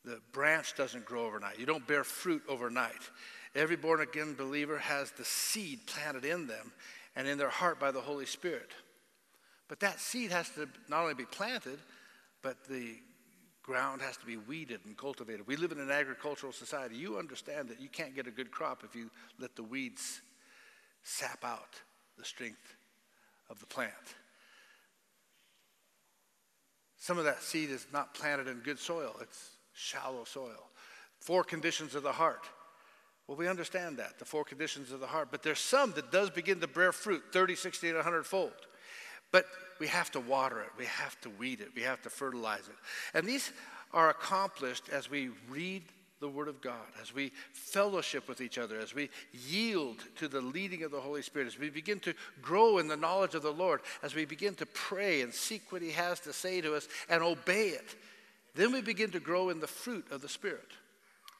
The 0.03 0.19
branch 0.31 0.75
doesn't 0.75 1.05
grow 1.05 1.25
overnight. 1.25 1.59
You 1.59 1.67
don't 1.67 1.85
bear 1.85 2.03
fruit 2.03 2.41
overnight. 2.49 3.09
Every 3.53 3.75
born 3.75 4.01
again 4.01 4.33
believer 4.33 4.79
has 4.79 5.11
the 5.11 5.25
seed 5.25 5.85
planted 5.85 6.25
in 6.25 6.47
them 6.47 6.71
and 7.15 7.27
in 7.27 7.37
their 7.37 7.49
heart 7.49 7.79
by 7.79 7.91
the 7.91 8.01
Holy 8.01 8.25
Spirit. 8.25 8.71
But 9.67 9.79
that 9.81 9.99
seed 9.99 10.31
has 10.31 10.49
to 10.51 10.67
not 10.87 11.01
only 11.01 11.13
be 11.13 11.25
planted, 11.25 11.77
but 12.41 12.67
the 12.67 12.95
ground 13.69 14.01
has 14.01 14.17
to 14.17 14.25
be 14.25 14.35
weeded 14.35 14.79
and 14.85 14.97
cultivated. 14.97 15.45
We 15.45 15.55
live 15.55 15.71
in 15.71 15.79
an 15.79 15.91
agricultural 15.91 16.51
society. 16.51 16.95
You 16.95 17.19
understand 17.19 17.69
that 17.69 17.79
you 17.79 17.87
can't 17.87 18.15
get 18.15 18.25
a 18.25 18.31
good 18.31 18.49
crop 18.49 18.81
if 18.83 18.95
you 18.95 19.11
let 19.37 19.55
the 19.55 19.61
weeds 19.61 20.21
sap 21.03 21.45
out 21.45 21.75
the 22.17 22.25
strength 22.25 22.75
of 23.47 23.59
the 23.59 23.67
plant. 23.67 23.93
Some 26.97 27.19
of 27.19 27.25
that 27.25 27.43
seed 27.43 27.69
is 27.69 27.85
not 27.93 28.15
planted 28.15 28.47
in 28.47 28.57
good 28.61 28.79
soil, 28.79 29.15
it's 29.21 29.51
shallow 29.73 30.23
soil. 30.23 30.71
Four 31.19 31.43
conditions 31.43 31.93
of 31.93 32.01
the 32.01 32.11
heart. 32.11 32.45
Well, 33.27 33.37
we 33.37 33.47
understand 33.47 33.97
that, 33.97 34.17
the 34.17 34.25
four 34.25 34.45
conditions 34.45 34.91
of 34.91 34.99
the 34.99 35.05
heart. 35.05 35.27
But 35.29 35.43
there's 35.43 35.59
some 35.59 35.91
that 35.91 36.11
does 36.11 36.31
begin 36.31 36.59
to 36.61 36.67
bear 36.67 36.91
fruit 36.91 37.21
30, 37.31 37.53
60, 37.53 37.89
and 37.89 37.97
100 37.97 38.25
fold. 38.25 38.51
But 39.31 39.45
we 39.79 39.87
have 39.87 40.11
to 40.11 40.19
water 40.19 40.61
it, 40.61 40.69
we 40.77 40.85
have 40.85 41.19
to 41.21 41.29
weed 41.29 41.61
it, 41.61 41.69
we 41.75 41.83
have 41.83 42.01
to 42.03 42.09
fertilize 42.09 42.67
it. 42.67 42.75
And 43.13 43.25
these 43.25 43.51
are 43.93 44.09
accomplished 44.09 44.89
as 44.89 45.09
we 45.09 45.29
read 45.49 45.83
the 46.19 46.27
Word 46.27 46.49
of 46.49 46.61
God, 46.61 46.85
as 47.01 47.13
we 47.13 47.31
fellowship 47.53 48.27
with 48.27 48.41
each 48.41 48.57
other, 48.57 48.79
as 48.79 48.93
we 48.93 49.09
yield 49.31 50.03
to 50.17 50.27
the 50.27 50.41
leading 50.41 50.83
of 50.83 50.91
the 50.91 50.99
Holy 50.99 51.21
Spirit, 51.21 51.47
as 51.47 51.57
we 51.57 51.69
begin 51.69 51.99
to 52.01 52.13
grow 52.41 52.77
in 52.77 52.87
the 52.87 52.97
knowledge 52.97 53.35
of 53.35 53.41
the 53.41 53.53
Lord, 53.53 53.81
as 54.03 54.15
we 54.15 54.25
begin 54.25 54.53
to 54.55 54.65
pray 54.65 55.21
and 55.21 55.33
seek 55.33 55.71
what 55.71 55.81
He 55.81 55.91
has 55.91 56.19
to 56.21 56.33
say 56.33 56.59
to 56.61 56.75
us 56.75 56.87
and 57.09 57.23
obey 57.23 57.69
it, 57.69 57.95
then 58.55 58.73
we 58.73 58.81
begin 58.81 59.11
to 59.11 59.19
grow 59.19 59.49
in 59.49 59.59
the 59.59 59.67
fruit 59.67 60.05
of 60.11 60.21
the 60.21 60.27
Spirit. 60.27 60.69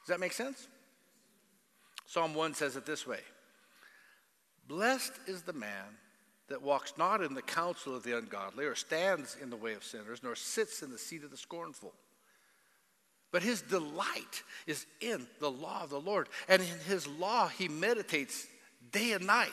Does 0.00 0.08
that 0.08 0.20
make 0.20 0.32
sense? 0.32 0.66
Psalm 2.06 2.34
1 2.34 2.54
says 2.54 2.76
it 2.76 2.86
this 2.86 3.06
way 3.06 3.20
Blessed 4.66 5.12
is 5.26 5.42
the 5.42 5.52
man 5.52 5.98
that 6.50 6.62
walks 6.62 6.94
not 6.98 7.22
in 7.22 7.32
the 7.32 7.42
counsel 7.42 7.94
of 7.96 8.02
the 8.02 8.18
ungodly, 8.18 8.66
or 8.66 8.74
stands 8.74 9.36
in 9.40 9.50
the 9.50 9.56
way 9.56 9.72
of 9.72 9.84
sinners, 9.84 10.20
nor 10.22 10.34
sits 10.34 10.82
in 10.82 10.90
the 10.90 10.98
seat 10.98 11.22
of 11.24 11.30
the 11.30 11.36
scornful. 11.36 11.94
But 13.30 13.44
his 13.44 13.62
delight 13.62 14.42
is 14.66 14.84
in 15.00 15.28
the 15.38 15.50
law 15.50 15.84
of 15.84 15.90
the 15.90 16.00
Lord, 16.00 16.28
and 16.48 16.60
in 16.60 16.78
his 16.88 17.06
law 17.06 17.46
he 17.46 17.68
meditates 17.68 18.48
day 18.90 19.12
and 19.12 19.26
night. 19.26 19.48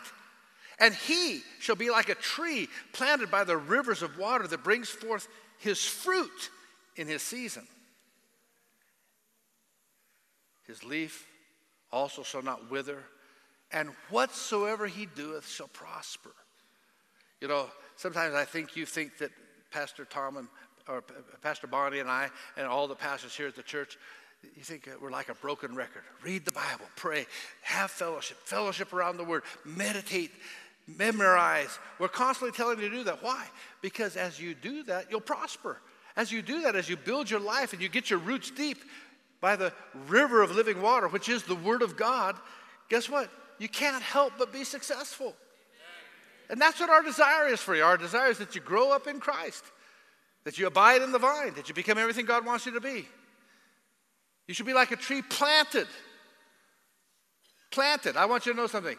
And 0.80 0.94
he 0.94 1.42
shall 1.60 1.76
be 1.76 1.92
like 1.92 2.10
a 2.10 2.16
tree 2.16 2.68
planted 2.94 3.30
by 3.30 3.44
the 3.44 3.58
rivers 3.58 4.02
of 4.02 4.18
water 4.18 4.48
that 4.48 4.64
brings 4.64 4.90
forth 4.90 5.28
his 5.60 5.84
fruit 5.84 6.50
in 6.96 7.08
his 7.08 7.22
season. 7.22 7.68
His 10.66 10.84
leaf 10.84 11.28
also 11.92 12.24
shall 12.24 12.42
not 12.42 12.72
wither, 12.72 13.04
and 13.72 13.92
whatsoever 14.10 14.88
he 14.88 15.06
doeth 15.06 15.48
shall 15.48 15.68
prosper. 15.68 16.32
You 17.42 17.48
know, 17.48 17.68
sometimes 17.96 18.34
I 18.34 18.46
think 18.46 18.76
you 18.76 18.86
think 18.86 19.18
that 19.20 19.32
Pastor 19.72 20.06
Tom 20.06 20.38
and 20.38 20.48
or 20.88 21.04
Pastor 21.42 21.68
Bonnie 21.68 22.00
and 22.00 22.10
I 22.10 22.30
and 22.56 22.66
all 22.66 22.88
the 22.88 22.96
pastors 22.96 23.36
here 23.36 23.48
at 23.48 23.56
the 23.56 23.64
church, 23.64 23.98
you 24.56 24.64
think 24.64 24.90
we're 25.02 25.12
like 25.12 25.30
a 25.30 25.36
broken 25.36 25.76
record. 25.76 26.04
Read 26.24 26.46
the 26.46 26.52
Bible, 26.52 26.86
pray, 26.96 27.26
have 27.62 27.92
fellowship, 27.92 28.38
fellowship 28.46 28.94
around 28.94 29.18
the 29.18 29.24
Word, 29.24 29.44
meditate, 29.66 30.32
memorize. 30.88 31.78
We're 32.00 32.08
constantly 32.08 32.56
telling 32.56 32.80
you 32.80 32.90
to 32.90 32.96
do 32.96 33.04
that. 33.06 33.22
Why? 33.22 33.46
Because 33.82 34.16
as 34.16 34.40
you 34.40 34.54
do 34.54 34.84
that, 34.84 35.12
you'll 35.12 35.22
prosper. 35.22 35.82
As 36.16 36.32
you 36.32 36.42
do 36.42 36.62
that, 36.62 36.76
as 36.76 36.90
you 36.90 36.96
build 36.98 37.30
your 37.30 37.40
life 37.40 37.74
and 37.74 37.82
you 37.82 37.90
get 37.90 38.10
your 38.10 38.20
roots 38.20 38.50
deep 38.50 38.78
by 39.42 39.56
the 39.56 39.74
river 40.08 40.42
of 40.42 40.52
living 40.52 40.82
water, 40.82 41.08
which 41.08 41.30
is 41.30 41.44
the 41.44 41.56
Word 41.56 41.82
of 41.82 41.98
God, 41.98 42.36
guess 42.90 43.10
what? 43.10 43.30
You 43.60 43.68
can't 43.68 44.02
help 44.02 44.34
but 44.38 44.54
be 44.54 44.64
successful. 44.64 45.36
And 46.50 46.62
that's 46.62 46.80
what 46.80 46.90
our 46.90 47.04
desire 47.04 47.48
is 47.48 47.60
for 47.60 47.76
you. 47.76 47.84
Our 47.84 47.98
desire 47.98 48.30
is 48.30 48.38
that 48.38 48.56
you 48.56 48.62
grow 48.62 48.92
up 48.92 49.08
in 49.08 49.20
Christ, 49.20 49.64
that 50.46 50.58
you 50.58 50.68
abide 50.68 51.02
in 51.02 51.12
the 51.12 51.20
vine, 51.20 51.54
that 51.56 51.68
you 51.68 51.76
become 51.76 51.98
everything 51.98 52.26
God 52.26 52.46
wants 52.46 52.66
you 52.66 52.74
to 52.74 52.82
be. 52.82 53.08
You 54.48 54.54
should 54.54 54.66
be 54.66 54.74
like 54.74 54.92
a 54.92 54.96
tree 54.96 55.22
planted. 55.22 55.88
Planted. 57.72 58.16
I 58.16 58.26
want 58.26 58.46
you 58.46 58.54
to 58.54 58.58
know 58.58 58.68
something. 58.68 58.98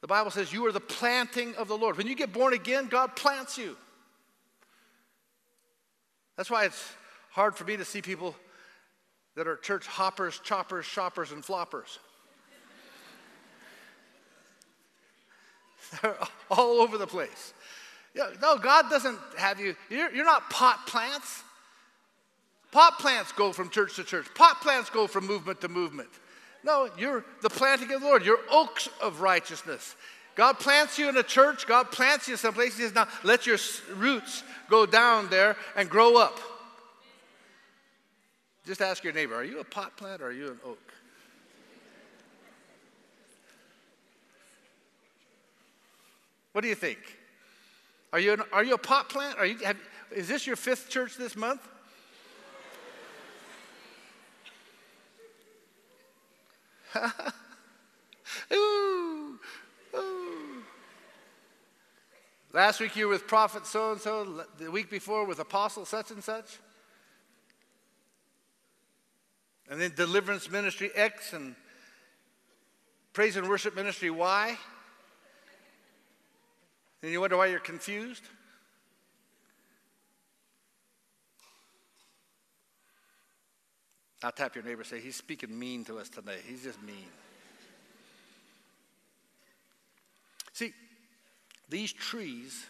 The 0.00 0.06
Bible 0.06 0.30
says 0.30 0.52
you 0.52 0.64
are 0.66 0.72
the 0.72 0.78
planting 0.80 1.56
of 1.56 1.66
the 1.66 1.76
Lord. 1.76 1.96
When 1.96 2.06
you 2.06 2.14
get 2.14 2.32
born 2.32 2.54
again, 2.54 2.86
God 2.86 3.16
plants 3.16 3.58
you. 3.58 3.76
That's 6.36 6.50
why 6.50 6.66
it's 6.66 6.92
hard 7.30 7.56
for 7.56 7.64
me 7.64 7.76
to 7.76 7.84
see 7.84 8.00
people 8.00 8.36
that 9.34 9.48
are 9.48 9.56
church 9.56 9.86
hoppers, 9.86 10.40
choppers, 10.44 10.86
shoppers, 10.86 11.32
and 11.32 11.42
floppers. 11.42 11.98
They're 15.88 16.16
all 16.50 16.80
over 16.80 16.98
the 16.98 17.06
place. 17.06 17.52
No, 18.14 18.58
God 18.58 18.90
doesn't 18.90 19.18
have 19.36 19.60
you, 19.60 19.76
you're, 19.90 20.10
you're 20.12 20.24
not 20.24 20.50
pot 20.50 20.86
plants. 20.86 21.42
Pot 22.72 22.98
plants 22.98 23.32
go 23.32 23.52
from 23.52 23.70
church 23.70 23.96
to 23.96 24.04
church, 24.04 24.26
pot 24.34 24.60
plants 24.60 24.90
go 24.90 25.06
from 25.06 25.26
movement 25.26 25.60
to 25.62 25.68
movement. 25.68 26.08
No, 26.64 26.90
you're 26.98 27.24
the 27.40 27.48
planting 27.48 27.92
of 27.92 28.00
the 28.00 28.06
Lord. 28.06 28.24
You're 28.24 28.40
oaks 28.50 28.88
of 29.00 29.20
righteousness. 29.20 29.94
God 30.34 30.58
plants 30.58 30.98
you 30.98 31.08
in 31.08 31.16
a 31.16 31.22
church, 31.22 31.66
God 31.66 31.90
plants 31.90 32.28
you 32.28 32.36
someplace. 32.36 32.76
He 32.76 32.82
says, 32.82 32.94
now 32.94 33.08
let 33.24 33.46
your 33.46 33.58
roots 33.96 34.42
go 34.68 34.86
down 34.86 35.28
there 35.30 35.56
and 35.76 35.88
grow 35.88 36.16
up. 36.16 36.38
Just 38.66 38.82
ask 38.82 39.02
your 39.02 39.12
neighbor, 39.12 39.34
are 39.34 39.44
you 39.44 39.60
a 39.60 39.64
pot 39.64 39.96
plant 39.96 40.20
or 40.20 40.26
are 40.26 40.32
you 40.32 40.48
an 40.48 40.58
oak? 40.64 40.92
What 46.52 46.62
do 46.62 46.68
you 46.68 46.74
think? 46.74 46.98
Are 48.12 48.18
you, 48.18 48.32
an, 48.32 48.42
are 48.52 48.64
you 48.64 48.74
a 48.74 48.78
pot 48.78 49.08
plant? 49.08 49.38
Are 49.38 49.46
you, 49.46 49.58
have, 49.58 49.76
is 50.10 50.28
this 50.28 50.46
your 50.46 50.56
fifth 50.56 50.88
church 50.88 51.16
this 51.16 51.36
month? 51.36 51.60
ooh, 58.52 59.38
ooh. 59.94 60.62
Last 62.52 62.80
week 62.80 62.96
you 62.96 63.06
were 63.06 63.12
with 63.12 63.26
prophet 63.26 63.66
so 63.66 63.92
and 63.92 64.00
so, 64.00 64.44
the 64.58 64.70
week 64.70 64.90
before 64.90 65.26
with 65.26 65.38
apostle 65.38 65.84
such 65.84 66.10
and 66.10 66.24
such. 66.24 66.58
And 69.70 69.78
then 69.78 69.92
deliverance 69.94 70.50
ministry 70.50 70.90
X 70.94 71.34
and 71.34 71.54
praise 73.12 73.36
and 73.36 73.48
worship 73.48 73.76
ministry 73.76 74.10
Y. 74.10 74.56
And 77.02 77.12
you 77.12 77.20
wonder 77.20 77.36
why 77.36 77.46
you're 77.46 77.60
confused? 77.60 78.24
I'll 84.22 84.32
tap 84.32 84.56
your 84.56 84.64
neighbor 84.64 84.82
say, 84.82 85.00
He's 85.00 85.16
speaking 85.16 85.56
mean 85.56 85.84
to 85.84 85.98
us 85.98 86.08
today. 86.08 86.38
He's 86.46 86.64
just 86.64 86.82
mean. 86.82 86.96
See, 90.52 90.72
these 91.68 91.92
trees 91.92 92.66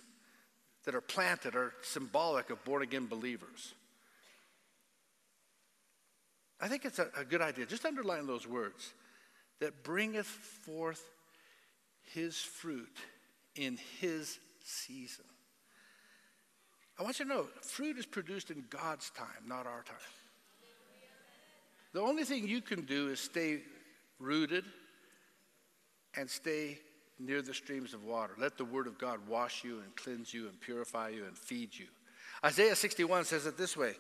that 0.85 0.95
are 0.95 1.01
planted 1.01 1.55
are 1.55 1.73
symbolic 1.83 2.51
of 2.51 2.63
born 2.65 2.83
again 2.83 3.07
believers. 3.07 3.73
I 6.61 6.69
think 6.69 6.85
it's 6.85 6.99
a, 6.99 7.09
a, 7.17 7.25
good 7.25 7.41
idea. 7.41 7.67
Just 7.67 7.85
underline 7.85 8.27
those 8.27 8.47
words 8.47 8.93
that 9.61 9.85
bringeth 9.85 10.27
forth 10.27 11.03
his 12.15 12.37
fruit 12.37 12.97
in 13.59 13.79
his 14.01 14.39
season. 14.65 15.25
I 16.99 17.03
want 17.03 17.19
you 17.19 17.25
to 17.25 17.31
know 17.31 17.47
fruit 17.63 17.99
is 17.99 18.07
produced 18.07 18.51
in 18.51 18.65
God's 18.71 19.11
time, 19.11 19.47
not 19.47 19.67
our 19.67 19.83
time. 19.83 19.97
The 21.93 22.01
only 22.01 22.25
thing 22.25 22.47
you 22.47 22.61
can 22.61 22.83
do 22.83 23.09
is 23.09 23.19
stay 23.19 23.61
rooted 24.19 24.65
and 26.17 26.29
stay 26.29 26.79
near 27.19 27.43
the 27.43 27.55
streams 27.55 27.95
of 27.95 28.05
water. 28.05 28.35
Let 28.39 28.57
the 28.57 28.65
word 28.65 28.87
of 28.87 28.99
God 28.99 29.27
wash 29.27 29.65
you 29.65 29.81
and 29.81 29.95
cleanse 29.97 30.33
you 30.33 30.49
and 30.49 30.61
purify 30.61 31.09
you 31.09 31.25
and 31.25 31.37
feed 31.37 31.71
you. 31.77 31.87
Isaiah 32.45 32.77
61 32.77 33.25
says 33.25 33.47
it 33.47 33.57
this 33.57 33.77
way 33.77 33.95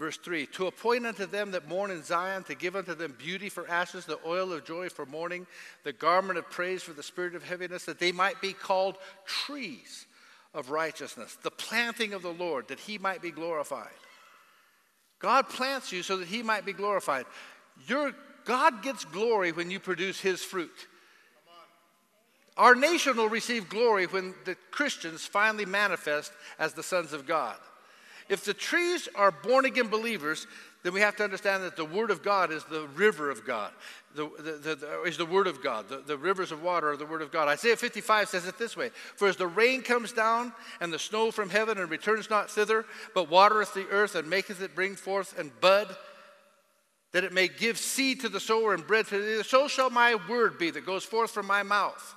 Verse 0.00 0.16
3 0.16 0.46
To 0.46 0.66
appoint 0.66 1.04
unto 1.04 1.26
them 1.26 1.50
that 1.50 1.68
mourn 1.68 1.90
in 1.90 2.02
Zion, 2.02 2.42
to 2.44 2.54
give 2.54 2.74
unto 2.74 2.94
them 2.94 3.14
beauty 3.18 3.50
for 3.50 3.68
ashes, 3.68 4.06
the 4.06 4.18
oil 4.26 4.50
of 4.50 4.64
joy 4.64 4.88
for 4.88 5.04
mourning, 5.04 5.46
the 5.84 5.92
garment 5.92 6.38
of 6.38 6.48
praise 6.50 6.82
for 6.82 6.94
the 6.94 7.02
spirit 7.02 7.34
of 7.34 7.44
heaviness, 7.44 7.84
that 7.84 7.98
they 7.98 8.10
might 8.10 8.40
be 8.40 8.54
called 8.54 8.96
trees 9.26 10.06
of 10.54 10.70
righteousness, 10.70 11.36
the 11.42 11.50
planting 11.50 12.14
of 12.14 12.22
the 12.22 12.32
Lord, 12.32 12.68
that 12.68 12.80
he 12.80 12.96
might 12.96 13.20
be 13.20 13.30
glorified. 13.30 13.88
God 15.18 15.50
plants 15.50 15.92
you 15.92 16.02
so 16.02 16.16
that 16.16 16.28
he 16.28 16.42
might 16.42 16.64
be 16.64 16.72
glorified. 16.72 17.26
Your, 17.86 18.12
God 18.46 18.82
gets 18.82 19.04
glory 19.04 19.52
when 19.52 19.70
you 19.70 19.78
produce 19.78 20.18
his 20.18 20.42
fruit. 20.42 20.88
Our 22.56 22.74
nation 22.74 23.18
will 23.18 23.28
receive 23.28 23.68
glory 23.68 24.06
when 24.06 24.34
the 24.46 24.56
Christians 24.70 25.26
finally 25.26 25.66
manifest 25.66 26.32
as 26.58 26.72
the 26.72 26.82
sons 26.82 27.12
of 27.12 27.26
God. 27.26 27.58
If 28.30 28.44
the 28.44 28.54
trees 28.54 29.08
are 29.16 29.32
born 29.32 29.64
again 29.64 29.88
believers, 29.88 30.46
then 30.84 30.94
we 30.94 31.00
have 31.00 31.16
to 31.16 31.24
understand 31.24 31.64
that 31.64 31.74
the 31.74 31.84
Word 31.84 32.12
of 32.12 32.22
God 32.22 32.52
is 32.52 32.62
the 32.64 32.86
river 32.94 33.28
of 33.28 33.44
God, 33.44 33.72
the, 34.14 34.30
the, 34.38 34.76
the, 34.76 35.02
is 35.02 35.16
the 35.16 35.26
Word 35.26 35.48
of 35.48 35.60
God. 35.60 35.88
The, 35.88 35.98
the 35.98 36.16
rivers 36.16 36.52
of 36.52 36.62
water 36.62 36.92
are 36.92 36.96
the 36.96 37.04
Word 37.04 37.22
of 37.22 37.32
God. 37.32 37.48
Isaiah 37.48 37.76
55 37.76 38.28
says 38.28 38.46
it 38.46 38.56
this 38.56 38.76
way 38.76 38.90
For 39.16 39.26
as 39.26 39.36
the 39.36 39.48
rain 39.48 39.82
comes 39.82 40.12
down 40.12 40.52
and 40.80 40.92
the 40.92 40.98
snow 40.98 41.32
from 41.32 41.50
heaven 41.50 41.76
and 41.76 41.90
returns 41.90 42.30
not 42.30 42.48
thither, 42.48 42.86
but 43.16 43.28
watereth 43.28 43.74
the 43.74 43.88
earth 43.88 44.14
and 44.14 44.30
maketh 44.30 44.62
it 44.62 44.76
bring 44.76 44.94
forth 44.94 45.36
and 45.36 45.50
bud, 45.60 45.88
that 47.12 47.24
it 47.24 47.32
may 47.32 47.48
give 47.48 47.78
seed 47.78 48.20
to 48.20 48.28
the 48.28 48.38
sower 48.38 48.74
and 48.74 48.86
bread 48.86 49.08
to 49.08 49.18
the 49.18 49.34
eater, 49.34 49.42
so 49.42 49.66
shall 49.66 49.90
my 49.90 50.16
word 50.28 50.56
be 50.56 50.70
that 50.70 50.86
goes 50.86 51.04
forth 51.04 51.32
from 51.32 51.46
my 51.46 51.64
mouth. 51.64 52.14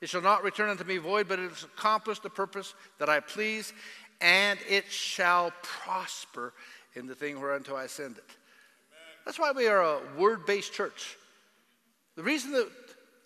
It 0.00 0.08
shall 0.08 0.22
not 0.22 0.44
return 0.44 0.70
unto 0.70 0.84
me 0.84 0.96
void, 0.96 1.28
but 1.28 1.38
it 1.38 1.50
has 1.50 1.64
accomplished 1.64 2.22
the 2.22 2.30
purpose 2.30 2.74
that 2.98 3.10
I 3.10 3.20
please, 3.20 3.74
and 4.20 4.58
it 4.68 4.90
shall 4.90 5.52
prosper 5.62 6.52
in 6.94 7.06
the 7.06 7.14
thing 7.14 7.40
whereunto 7.40 7.76
I 7.76 7.86
send 7.86 8.18
it. 8.18 8.24
That's 9.24 9.38
why 9.38 9.52
we 9.52 9.66
are 9.68 9.82
a 9.82 10.00
word 10.18 10.46
based 10.46 10.72
church. 10.72 11.16
The 12.16 12.22
reason 12.22 12.52
that 12.52 12.68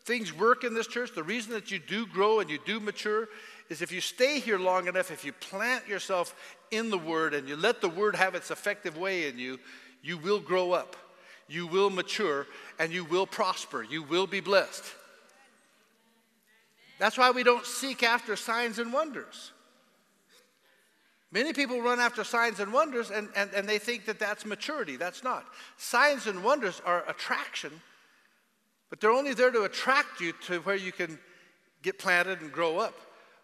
things 0.04 0.33
work 0.33 0.64
in 0.64 0.74
this 0.74 0.87
church, 0.87 1.14
the 1.14 1.22
reason 1.22 1.52
that 1.52 1.70
you 1.70 1.78
do 1.78 2.07
grow 2.07 2.40
and 2.40 2.50
you 2.50 2.59
do 2.64 2.78
mature, 2.78 3.28
is 3.70 3.80
if 3.80 3.90
you 3.90 4.00
stay 4.00 4.38
here 4.38 4.59
long 4.59 4.87
enough, 4.87 5.11
if 5.11 5.24
you 5.24 5.33
plant 5.33 5.88
yourself 5.88 6.35
in 6.70 6.90
the 6.90 6.98
Word 6.98 7.33
and 7.33 7.48
you 7.48 7.57
let 7.57 7.80
the 7.80 7.88
Word 7.88 8.14
have 8.14 8.35
its 8.35 8.50
effective 8.50 8.98
way 8.98 9.28
in 9.28 9.38
you, 9.38 9.59
you 10.02 10.18
will 10.18 10.40
grow 10.40 10.72
up, 10.72 10.96
you 11.48 11.66
will 11.66 11.88
mature, 11.88 12.46
and 12.78 12.92
you 12.92 13.04
will 13.04 13.26
prosper. 13.26 13.83
You 13.83 14.02
will 14.02 14.26
be 14.26 14.40
blessed. 14.40 14.85
That's 16.98 17.16
why 17.16 17.30
we 17.30 17.42
don't 17.42 17.64
seek 17.64 18.02
after 18.02 18.37
signs 18.37 18.78
and 18.78 18.92
wonders. 18.92 19.52
Many 21.34 21.52
people 21.52 21.82
run 21.82 21.98
after 21.98 22.22
signs 22.22 22.60
and 22.60 22.72
wonders 22.72 23.10
and, 23.10 23.28
and, 23.34 23.50
and 23.52 23.68
they 23.68 23.80
think 23.80 24.06
that 24.06 24.20
that's 24.20 24.46
maturity. 24.46 24.94
That's 24.94 25.24
not. 25.24 25.44
Signs 25.76 26.28
and 26.28 26.44
wonders 26.44 26.80
are 26.86 27.02
attraction, 27.08 27.72
but 28.88 29.00
they're 29.00 29.10
only 29.10 29.34
there 29.34 29.50
to 29.50 29.64
attract 29.64 30.20
you 30.20 30.32
to 30.46 30.60
where 30.60 30.76
you 30.76 30.92
can 30.92 31.18
get 31.82 31.98
planted 31.98 32.40
and 32.40 32.52
grow 32.52 32.78
up. 32.78 32.94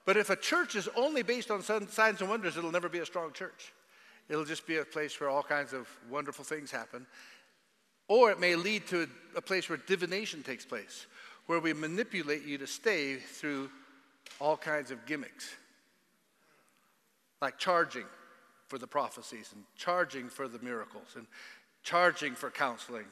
But 0.06 0.16
if 0.16 0.30
a 0.30 0.36
church 0.36 0.76
is 0.76 0.88
only 0.94 1.22
based 1.22 1.50
on 1.50 1.62
signs 1.62 2.20
and 2.20 2.30
wonders, 2.30 2.56
it'll 2.56 2.70
never 2.70 2.88
be 2.88 3.00
a 3.00 3.06
strong 3.06 3.32
church. 3.32 3.72
It'll 4.28 4.44
just 4.44 4.68
be 4.68 4.76
a 4.76 4.84
place 4.84 5.18
where 5.18 5.28
all 5.28 5.42
kinds 5.42 5.72
of 5.72 5.88
wonderful 6.08 6.44
things 6.44 6.70
happen. 6.70 7.08
Or 8.06 8.30
it 8.30 8.38
may 8.38 8.54
lead 8.54 8.86
to 8.88 9.02
a, 9.34 9.38
a 9.38 9.42
place 9.42 9.68
where 9.68 9.78
divination 9.78 10.44
takes 10.44 10.64
place, 10.64 11.06
where 11.46 11.58
we 11.58 11.72
manipulate 11.72 12.44
you 12.44 12.56
to 12.58 12.68
stay 12.68 13.16
through 13.16 13.68
all 14.38 14.56
kinds 14.56 14.92
of 14.92 15.04
gimmicks 15.06 15.50
like 17.40 17.58
charging 17.58 18.04
for 18.68 18.78
the 18.78 18.86
prophecies 18.86 19.50
and 19.54 19.64
charging 19.76 20.28
for 20.28 20.46
the 20.46 20.58
miracles 20.60 21.08
and 21.16 21.26
charging 21.82 22.34
for 22.34 22.50
counseling 22.50 23.06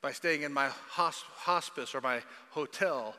by 0.00 0.12
staying 0.12 0.42
in 0.42 0.52
my 0.52 0.68
hospice 0.88 1.94
or 1.94 2.00
my 2.00 2.20
hotel 2.50 3.14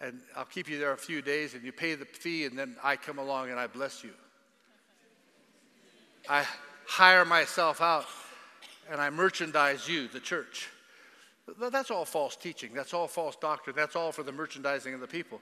and 0.00 0.20
I'll 0.36 0.44
keep 0.44 0.68
you 0.68 0.78
there 0.78 0.92
a 0.92 0.98
few 0.98 1.22
days 1.22 1.54
and 1.54 1.64
you 1.64 1.72
pay 1.72 1.94
the 1.94 2.04
fee 2.04 2.44
and 2.44 2.58
then 2.58 2.76
I 2.82 2.96
come 2.96 3.18
along 3.18 3.50
and 3.50 3.58
I 3.58 3.66
bless 3.66 4.04
you. 4.04 4.10
I 6.28 6.44
hire 6.86 7.24
myself 7.24 7.80
out 7.80 8.06
and 8.90 9.00
I 9.00 9.10
merchandise 9.10 9.88
you, 9.88 10.08
the 10.08 10.20
church. 10.20 10.68
That's 11.58 11.90
all 11.90 12.04
false 12.04 12.36
teaching. 12.36 12.72
That's 12.74 12.94
all 12.94 13.06
false 13.06 13.36
doctrine. 13.36 13.76
That's 13.76 13.96
all 13.96 14.12
for 14.12 14.22
the 14.22 14.32
merchandising 14.32 14.94
of 14.94 15.00
the 15.00 15.06
people. 15.06 15.40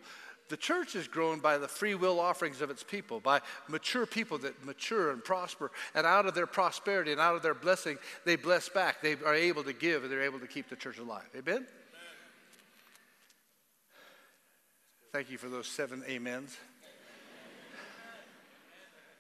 The 0.53 0.59
church 0.59 0.97
is 0.97 1.09
grown 1.09 1.39
by 1.39 1.57
the 1.57 1.67
free 1.67 1.95
will 1.95 2.21
offerings 2.21 2.61
of 2.61 2.69
its 2.69 2.83
people, 2.83 3.21
by 3.21 3.41
mature 3.69 4.05
people 4.05 4.37
that 4.37 4.63
mature 4.67 5.11
and 5.11 5.25
prosper. 5.25 5.71
And 5.95 6.07
out 6.07 6.27
of 6.27 6.35
their 6.35 6.47
prosperity 6.47 7.11
and 7.11 7.19
out 7.19 7.35
of 7.35 7.41
their 7.41 7.55
blessing, 7.55 7.97
they 8.27 8.37
bless 8.37 8.69
back. 8.69 9.01
They 9.01 9.15
are 9.25 9.35
able 9.35 9.65
to 9.65 9.73
give 9.73 10.03
and 10.03 10.13
they're 10.13 10.21
able 10.21 10.41
to 10.41 10.47
keep 10.47 10.69
the 10.69 10.77
church 10.77 10.99
alive. 10.99 11.25
Amen? 11.35 11.55
Amen. 11.55 11.67
Thank 15.11 15.31
you 15.31 15.39
for 15.39 15.49
those 15.49 15.67
seven 15.67 16.05
amens. 16.15 16.55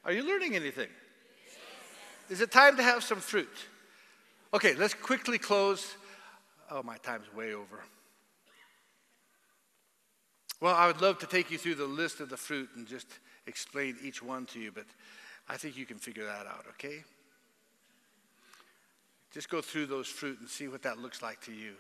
Are 0.05 0.12
you 0.12 0.29
learning 0.29 0.55
anything? 0.55 0.90
Is 2.29 2.42
it 2.42 2.53
time 2.53 2.77
to 2.77 2.83
have 2.83 3.03
some 3.03 3.21
fruit? 3.21 3.49
Okay, 4.53 4.75
let's 4.75 4.92
quickly 4.92 5.38
close. 5.38 5.95
Oh, 6.71 6.83
my 6.83 6.99
time's 6.99 7.33
way 7.35 7.55
over. 7.55 7.81
Well, 10.62 10.77
I 10.77 10.87
would 10.87 11.01
love 11.01 11.18
to 11.18 11.27
take 11.27 11.51
you 11.51 11.59
through 11.59 11.75
the 11.75 11.87
list 11.87 12.20
of 12.20 12.29
the 12.29 12.37
fruit 12.37 12.70
and 12.77 12.87
just 12.87 13.09
explain 13.48 13.96
each 14.01 14.22
one 14.22 14.46
to 14.46 14.61
you, 14.61 14.70
but 14.70 14.85
I 15.48 15.57
think 15.57 15.77
you 15.77 15.85
can 15.85 15.98
figure 15.98 16.25
that 16.25 16.46
out, 16.46 16.66
okay? 16.75 17.03
Just 19.33 19.48
go 19.48 19.61
through 19.61 19.87
those 19.87 20.07
fruit 20.07 20.38
and 20.38 20.48
see 20.48 20.68
what 20.68 20.83
that 20.83 20.98
looks 20.98 21.20
like 21.20 21.40
to 21.46 21.53
you. 21.53 21.72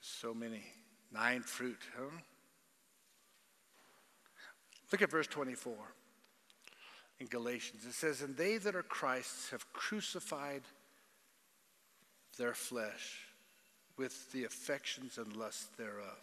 So 0.00 0.34
many. 0.34 0.64
Nine 1.12 1.42
fruit, 1.42 1.78
huh? 1.96 2.06
Look 4.90 5.00
at 5.00 5.12
verse 5.12 5.28
24 5.28 5.74
in 7.22 7.28
Galatians. 7.28 7.86
It 7.86 7.94
says, 7.94 8.20
And 8.20 8.36
they 8.36 8.58
that 8.58 8.74
are 8.74 8.82
Christ's 8.82 9.50
have 9.50 9.72
crucified 9.72 10.62
their 12.36 12.52
flesh 12.52 13.20
with 13.96 14.30
the 14.32 14.44
affections 14.44 15.18
and 15.18 15.34
lusts 15.36 15.68
thereof. 15.78 16.18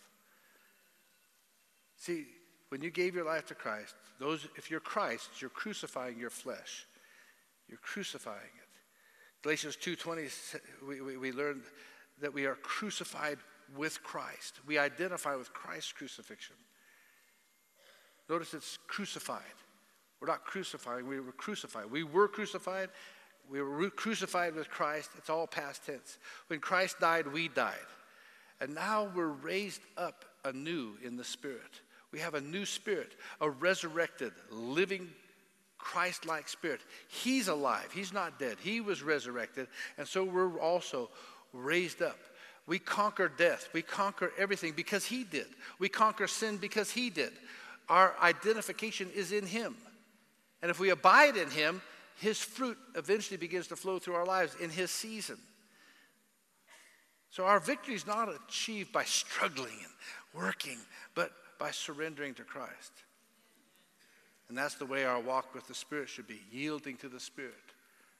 See, 1.97 2.25
when 2.69 2.81
you 2.81 2.91
gave 2.91 3.15
your 3.15 3.25
life 3.25 3.47
to 3.47 3.55
Christ, 3.55 3.95
those 4.19 4.47
if 4.57 4.69
you're 4.69 4.79
Christ, 4.79 5.29
you're 5.39 5.49
crucifying 5.49 6.19
your 6.19 6.29
flesh. 6.29 6.85
You're 7.67 7.79
crucifying 7.79 8.37
it. 8.37 9.43
Galatians 9.43 9.77
2:20 9.77 10.59
we, 10.85 11.01
we, 11.01 11.17
we 11.17 11.31
learned 11.31 11.63
that 12.19 12.33
we 12.33 12.45
are 12.45 12.55
crucified 12.55 13.37
with 13.75 14.03
Christ. 14.03 14.59
We 14.65 14.77
identify 14.77 15.35
with 15.35 15.53
Christ's 15.53 15.93
crucifixion. 15.93 16.55
Notice 18.27 18.53
it's 18.53 18.77
crucified. 18.87 19.43
We're 20.19 20.27
not 20.27 20.43
crucifying, 20.43 21.07
we 21.07 21.19
were 21.19 21.31
crucified. 21.31 21.89
We 21.91 22.03
were 22.03 22.27
crucified. 22.27 22.89
We 23.49 23.61
were 23.61 23.89
crucified 23.89 24.53
with 24.53 24.69
Christ. 24.69 25.09
It's 25.17 25.29
all 25.29 25.47
past 25.47 25.85
tense. 25.85 26.17
When 26.47 26.59
Christ 26.59 26.99
died, 26.99 27.27
we 27.27 27.47
died. 27.47 27.77
And 28.61 28.75
now 28.75 29.09
we're 29.15 29.27
raised 29.27 29.81
up 29.97 30.25
anew 30.43 30.97
in 31.03 31.17
the 31.17 31.23
Spirit. 31.23 31.81
We 32.11 32.19
have 32.19 32.33
a 32.33 32.41
new 32.41 32.65
spirit, 32.65 33.15
a 33.39 33.49
resurrected, 33.49 34.33
living, 34.51 35.09
Christ 35.77 36.25
like 36.25 36.49
spirit. 36.49 36.81
He's 37.07 37.47
alive. 37.47 37.89
He's 37.93 38.11
not 38.11 38.39
dead. 38.39 38.57
He 38.59 38.81
was 38.81 39.01
resurrected. 39.01 39.67
And 39.97 40.07
so 40.07 40.23
we're 40.23 40.59
also 40.59 41.09
raised 41.53 42.01
up. 42.01 42.19
We 42.67 42.79
conquer 42.79 43.29
death. 43.29 43.69
We 43.73 43.81
conquer 43.81 44.31
everything 44.37 44.73
because 44.75 45.05
He 45.05 45.23
did. 45.23 45.47
We 45.79 45.89
conquer 45.89 46.27
sin 46.27 46.57
because 46.57 46.91
He 46.91 47.09
did. 47.09 47.31
Our 47.87 48.13
identification 48.21 49.09
is 49.15 49.31
in 49.31 49.45
Him. 49.45 49.75
And 50.61 50.69
if 50.69 50.79
we 50.79 50.89
abide 50.89 51.37
in 51.37 51.49
Him, 51.49 51.81
His 52.17 52.39
fruit 52.39 52.77
eventually 52.95 53.37
begins 53.37 53.67
to 53.67 53.75
flow 53.75 53.99
through 53.99 54.15
our 54.15 54.25
lives 54.25 54.55
in 54.61 54.69
His 54.69 54.91
season. 54.91 55.37
So 57.31 57.45
our 57.45 57.59
victory 57.59 57.93
is 57.93 58.07
not 58.07 58.29
achieved 58.29 58.91
by 58.91 59.03
struggling 59.03 59.77
and 59.83 59.93
working, 60.33 60.77
but 61.15 61.31
by 61.59 61.71
surrendering 61.71 62.33
to 62.35 62.43
Christ. 62.43 62.91
And 64.47 64.57
that's 64.57 64.75
the 64.75 64.85
way 64.85 65.05
our 65.05 65.19
walk 65.19 65.53
with 65.53 65.67
the 65.67 65.75
Spirit 65.75 66.09
should 66.09 66.27
be 66.27 66.41
yielding 66.51 66.97
to 66.97 67.09
the 67.09 67.19
Spirit, 67.19 67.53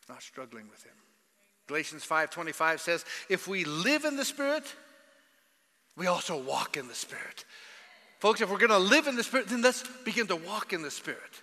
not 0.07 0.21
struggling 0.21 0.69
with 0.69 0.83
Him. 0.83 0.93
Galatians 1.67 2.03
5:25 2.03 2.81
says, 2.81 3.03
"If 3.29 3.47
we 3.47 3.63
live 3.63 4.05
in 4.05 4.15
the 4.15 4.25
Spirit, 4.25 4.75
we 5.99 6.07
also 6.07 6.37
walk 6.37 6.77
in 6.77 6.87
the 6.87 6.95
Spirit. 6.95 7.45
Folks, 8.19 8.41
if 8.41 8.49
we're 8.49 8.57
going 8.57 8.69
to 8.69 8.77
live 8.77 9.07
in 9.07 9.15
the 9.15 9.23
Spirit, 9.23 9.47
then 9.47 9.61
let's 9.61 9.83
begin 10.05 10.27
to 10.27 10.35
walk 10.35 10.73
in 10.73 10.81
the 10.81 10.89
Spirit. 10.89 11.41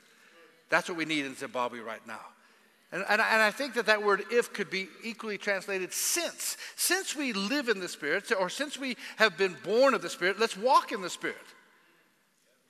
That's 0.69 0.89
what 0.89 0.99
we 0.99 1.05
need 1.05 1.25
in 1.27 1.35
Zimbabwe 1.35 1.81
right 1.81 2.05
now. 2.07 2.21
And, 2.93 3.05
and, 3.09 3.21
and, 3.21 3.43
I 3.43 3.51
think 3.51 3.75
that 3.75 3.87
that 3.87 4.05
word 4.05 4.25
if 4.31 4.53
could 4.53 4.71
be 4.71 4.87
equally 5.03 5.39
translated 5.39 5.93
since. 5.93 6.57
Since 6.77 7.17
we 7.17 7.33
live 7.33 7.69
in 7.69 7.81
the 7.81 7.89
Spirit, 7.89 8.31
or 8.39 8.49
since 8.49 8.79
we 8.79 8.97
have 9.17 9.37
been 9.37 9.57
born 9.65 9.93
of 9.93 10.03
the 10.03 10.09
Spirit, 10.09 10.39
let's 10.39 10.57
walk 10.57 10.93
in 10.93 11.03
the 11.03 11.11
Spirit. 11.11 11.37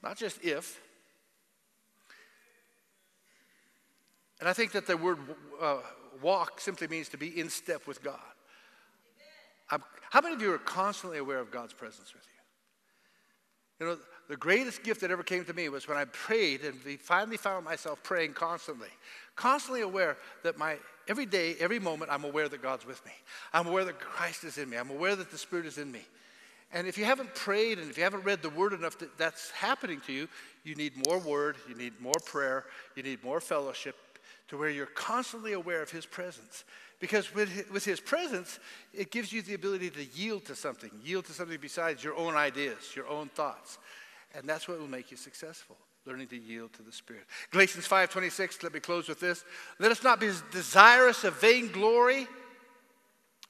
Not 0.03 0.17
just 0.17 0.43
if. 0.43 0.81
And 4.41 4.49
I 4.49 4.53
think 4.53 4.73
that 4.73 4.87
the 4.87 4.97
word 4.97 5.19
uh, 5.61 5.79
walk 6.23 6.61
simply 6.61 6.89
means 6.89 7.09
to 7.11 7.19
be 7.19 7.39
in 7.39 7.51
step 7.51 7.87
with 7.87 8.03
God. 8.03 8.19
I'm, 9.71 9.83
how 10.11 10.21
many 10.21 10.35
of 10.35 10.43
you 10.43 10.53
are 10.53 10.59
constantly 10.59 11.19
aware 11.19 11.39
of 11.39 11.51
God's 11.51 11.73
presence 11.73 12.15
with 12.15 12.23
you? 12.25 12.36
You 13.79 13.87
know, 13.87 13.99
the 14.29 14.37
greatest 14.37 14.83
gift 14.83 15.03
that 15.03 15.11
ever 15.11 15.23
came 15.23 15.45
to 15.45 15.53
me 15.53 15.69
was 15.69 15.87
when 15.87 15.97
I 15.97 16.07
prayed 16.07 16.63
and 16.63 16.75
finally 17.01 17.37
found 17.37 17.65
myself 17.65 18.03
praying 18.03 18.33
constantly, 18.33 18.89
constantly 19.37 19.83
aware 19.83 20.17
that 20.43 20.59
my 20.59 20.77
every 21.09 21.27
day, 21.27 21.55
every 21.61 21.79
moment, 21.79 22.11
I'm 22.11 22.25
aware 22.25 22.49
that 22.49 22.63
God's 22.63 22.87
with 22.87 23.05
me. 23.05 23.13
I'm 23.53 23.67
aware 23.67 23.85
that 23.85 24.01
Christ 24.01 24.45
is 24.45 24.59
in 24.59 24.69
me. 24.69 24.77
I'm 24.77 24.91
aware 24.91 25.15
that 25.15 25.31
the 25.31 25.39
Spirit 25.39 25.67
is 25.67 25.79
in 25.79 25.93
me. 25.93 26.01
And 26.73 26.89
if 26.89 26.99
you 26.99 27.05
haven't 27.05 27.33
prayed 27.35 27.79
and 27.79 27.89
if 27.89 27.97
you 27.97 28.03
haven't 28.03 28.25
read 28.25 28.43
the 28.43 28.51
Word 28.51 28.73
enough 28.73 28.99
that 28.99 29.17
that's 29.17 29.51
happening 29.51 30.01
to 30.07 30.13
you, 30.13 30.29
you 30.65 30.75
need 30.75 30.95
more 31.07 31.19
Word, 31.19 31.57
you 31.69 31.77
need 31.77 32.01
more 32.01 32.19
prayer, 32.25 32.65
you 32.97 33.03
need 33.03 33.23
more 33.23 33.41
fellowship 33.41 33.97
to 34.49 34.57
where 34.57 34.71
you're 34.71 34.87
constantly 34.87 35.53
aware 35.53 35.83
of 35.83 35.91
His 35.91 36.07
presence. 36.07 36.65
Because 36.99 37.35
with, 37.35 37.71
with 37.71 37.85
His 37.85 38.01
presence, 38.01 38.59
it 38.95 39.11
gives 39.11 39.33
you 39.33 39.43
the 39.43 39.55
ability 39.55 39.91
to 39.91 40.05
yield 40.05 40.47
to 40.47 40.55
something, 40.55 40.91
yield 41.03 41.27
to 41.27 41.33
something 41.33 41.59
besides 41.61 42.03
your 42.03 42.17
own 42.17 42.35
ideas, 42.35 42.95
your 42.95 43.09
own 43.09 43.29
thoughts. 43.29 43.79
And 44.35 44.49
that's 44.49 44.67
what 44.69 44.79
will 44.79 44.89
make 44.89 45.11
you 45.11 45.17
successful 45.17 45.77
learning 46.07 46.29
to 46.29 46.37
yield 46.37 46.73
to 46.75 46.83
the 46.83 46.93
Spirit. 46.93 47.25
Galatians 47.51 47.87
5:26, 47.87 48.63
let 48.63 48.73
me 48.73 48.81
close 48.81 49.09
with 49.09 49.21
this. 49.21 49.45
Let 49.79 49.91
us 49.91 50.03
not 50.03 50.21
be 50.21 50.31
desirous 50.53 51.25
of 51.25 51.39
vainglory, 51.41 52.29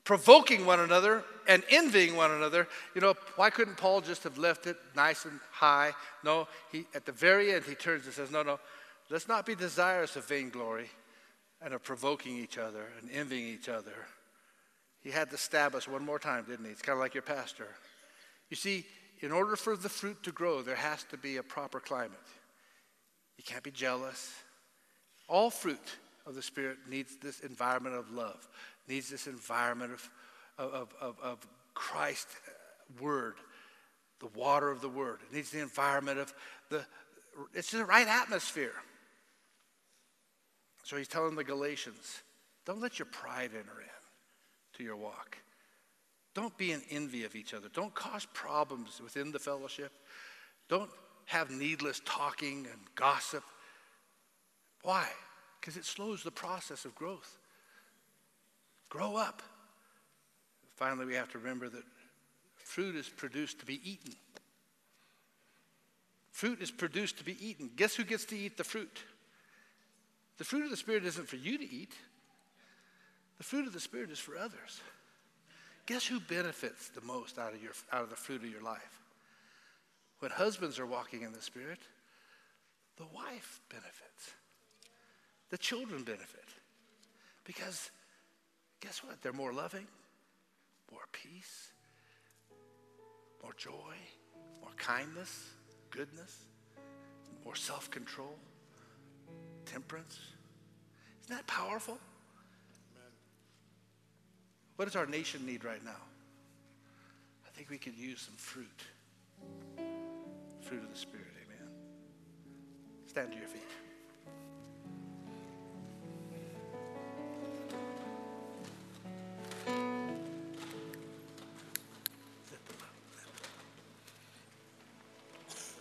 provoking 0.04 0.64
one 0.64 0.80
another 0.80 1.22
and 1.46 1.62
envying 1.68 2.16
one 2.16 2.30
another. 2.30 2.66
You 2.94 3.02
know, 3.02 3.14
why 3.36 3.50
couldn't 3.50 3.76
Paul 3.76 4.00
just 4.00 4.24
have 4.24 4.38
left 4.38 4.66
it 4.66 4.78
nice 4.94 5.26
and 5.26 5.38
high? 5.50 5.92
No, 6.24 6.48
he 6.72 6.86
at 6.94 7.04
the 7.04 7.12
very 7.12 7.52
end 7.52 7.64
he 7.66 7.74
turns 7.74 8.06
and 8.06 8.14
says, 8.14 8.30
"No, 8.30 8.42
no. 8.42 8.58
Let's 9.10 9.28
not 9.28 9.46
be 9.46 9.54
desirous 9.54 10.16
of 10.16 10.26
vainglory 10.26 10.90
and 11.62 11.74
of 11.74 11.82
provoking 11.82 12.36
each 12.36 12.58
other 12.58 12.86
and 13.00 13.10
envying 13.10 13.46
each 13.46 13.68
other." 13.68 14.06
He 15.02 15.10
had 15.12 15.30
to 15.30 15.36
stab 15.36 15.74
us 15.74 15.86
one 15.86 16.04
more 16.04 16.18
time, 16.18 16.44
didn't 16.48 16.64
he? 16.64 16.72
It's 16.72 16.82
kind 16.82 16.96
of 16.96 17.00
like 17.00 17.14
your 17.14 17.22
pastor. 17.22 17.68
You 18.50 18.56
see, 18.56 18.84
in 19.20 19.30
order 19.30 19.54
for 19.54 19.76
the 19.76 19.88
fruit 19.88 20.22
to 20.24 20.32
grow, 20.32 20.62
there 20.62 20.74
has 20.76 21.04
to 21.04 21.16
be 21.16 21.36
a 21.36 21.42
proper 21.42 21.78
climate. 21.80 22.18
You 23.36 23.44
can't 23.44 23.62
be 23.62 23.70
jealous. 23.70 24.32
All 25.28 25.50
fruit 25.50 25.96
of 26.26 26.34
the 26.34 26.42
Spirit 26.42 26.78
needs 26.88 27.16
this 27.16 27.40
environment 27.40 27.94
of 27.94 28.10
love, 28.10 28.48
needs 28.88 29.08
this 29.08 29.26
environment 29.26 29.92
of, 29.92 30.10
of, 30.58 30.94
of, 31.00 31.16
of 31.22 31.46
Christ 31.74 32.28
uh, 32.48 33.02
Word, 33.02 33.34
the 34.20 34.28
water 34.34 34.70
of 34.70 34.80
the 34.80 34.88
Word. 34.88 35.20
It 35.30 35.36
needs 35.36 35.50
the 35.50 35.60
environment 35.60 36.18
of 36.18 36.34
the, 36.68 36.84
it's 37.54 37.70
the 37.70 37.84
right 37.84 38.08
atmosphere. 38.08 38.74
So 40.86 40.96
he's 40.96 41.08
telling 41.08 41.34
the 41.34 41.42
Galatians, 41.42 42.22
don't 42.64 42.80
let 42.80 43.00
your 43.00 43.06
pride 43.06 43.50
enter 43.58 43.80
in 43.80 44.76
to 44.76 44.84
your 44.84 44.94
walk. 44.94 45.36
Don't 46.32 46.56
be 46.56 46.70
in 46.70 46.80
envy 46.92 47.24
of 47.24 47.34
each 47.34 47.54
other. 47.54 47.66
Don't 47.72 47.92
cause 47.92 48.24
problems 48.32 49.00
within 49.02 49.32
the 49.32 49.38
fellowship. 49.40 49.90
Don't 50.68 50.88
have 51.24 51.50
needless 51.50 52.00
talking 52.04 52.68
and 52.70 52.80
gossip. 52.94 53.42
Why? 54.82 55.08
Because 55.60 55.76
it 55.76 55.84
slows 55.84 56.22
the 56.22 56.30
process 56.30 56.84
of 56.84 56.94
growth. 56.94 57.36
Grow 58.88 59.16
up. 59.16 59.42
Finally, 60.76 61.06
we 61.06 61.14
have 61.14 61.32
to 61.32 61.38
remember 61.38 61.68
that 61.68 61.82
fruit 62.54 62.94
is 62.94 63.08
produced 63.08 63.58
to 63.58 63.66
be 63.66 63.80
eaten. 63.82 64.14
Fruit 66.30 66.62
is 66.62 66.70
produced 66.70 67.18
to 67.18 67.24
be 67.24 67.36
eaten. 67.44 67.70
Guess 67.74 67.96
who 67.96 68.04
gets 68.04 68.24
to 68.26 68.38
eat 68.38 68.56
the 68.56 68.62
fruit? 68.62 69.00
The 70.38 70.44
fruit 70.44 70.64
of 70.64 70.70
the 70.70 70.76
Spirit 70.76 71.04
isn't 71.04 71.28
for 71.28 71.36
you 71.36 71.58
to 71.58 71.64
eat, 71.64 71.94
the 73.38 73.44
fruit 73.44 73.66
of 73.66 73.72
the 73.72 73.80
Spirit 73.80 74.10
is 74.10 74.18
for 74.18 74.36
others. 74.36 74.80
Guess 75.86 76.06
who 76.06 76.18
benefits 76.20 76.88
the 76.88 77.00
most 77.02 77.38
out 77.38 77.54
of, 77.54 77.62
your, 77.62 77.72
out 77.92 78.02
of 78.02 78.10
the 78.10 78.16
fruit 78.16 78.42
of 78.42 78.50
your 78.50 78.62
life? 78.62 79.00
When 80.18 80.30
husbands 80.30 80.78
are 80.78 80.86
walking 80.86 81.22
in 81.22 81.32
the 81.32 81.42
Spirit, 81.42 81.78
the 82.96 83.06
wife 83.14 83.60
benefits. 83.68 84.34
The 85.50 85.58
children 85.58 86.02
benefit. 86.02 86.44
Because 87.44 87.90
guess 88.80 89.04
what? 89.04 89.22
They're 89.22 89.32
more 89.32 89.52
loving, 89.52 89.86
more 90.90 91.04
peace, 91.12 91.70
more 93.42 93.54
joy, 93.56 93.94
more 94.60 94.72
kindness, 94.76 95.50
goodness, 95.90 96.46
more 97.44 97.54
self 97.54 97.90
control, 97.90 98.34
temperance. 99.66 100.18
Isn't 101.24 101.36
that 101.36 101.46
powerful? 101.46 101.98
What 104.76 104.84
does 104.84 104.96
our 104.96 105.06
nation 105.06 105.44
need 105.44 105.64
right 105.64 105.84
now? 105.84 106.02
I 107.46 107.50
think 107.50 107.70
we 107.70 107.78
could 107.78 107.96
use 107.96 108.20
some 108.20 108.36
fruit. 108.36 108.66
Fruit 110.60 110.82
of 110.82 110.90
the 110.90 110.98
Spirit, 110.98 111.26
amen. 111.44 111.68
Stand 113.06 113.32
to 113.32 113.38
your 113.38 113.48
feet. 113.48 113.62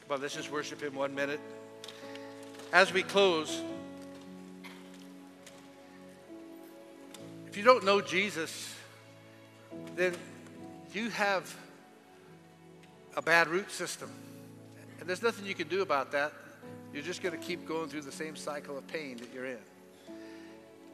Well, 0.08 0.20
let's 0.20 0.36
just 0.36 0.52
worship 0.52 0.82
Him 0.82 0.96
one 0.96 1.14
minute. 1.14 1.42
As 2.76 2.92
we 2.92 3.04
close, 3.04 3.62
if 7.48 7.56
you 7.56 7.64
don't 7.64 7.86
know 7.86 8.02
Jesus, 8.02 8.76
then 9.96 10.14
you 10.92 11.10
have 11.12 11.56
a 13.16 13.22
bad 13.22 13.48
root 13.48 13.72
system. 13.72 14.12
And 15.00 15.08
there's 15.08 15.24
nothing 15.24 15.46
you 15.46 15.56
can 15.56 15.70
do 15.70 15.84
about 15.84 16.12
that. 16.12 16.34
You're 16.94 17.02
just 17.02 17.24
going 17.24 17.32
to 17.32 17.42
keep 17.42 17.66
going 17.66 17.88
through 17.88 18.02
the 18.02 18.12
same 18.12 18.36
cycle 18.36 18.78
of 18.78 18.86
pain 18.88 19.16
that 19.20 19.34
you're 19.34 19.46
in. 19.46 19.64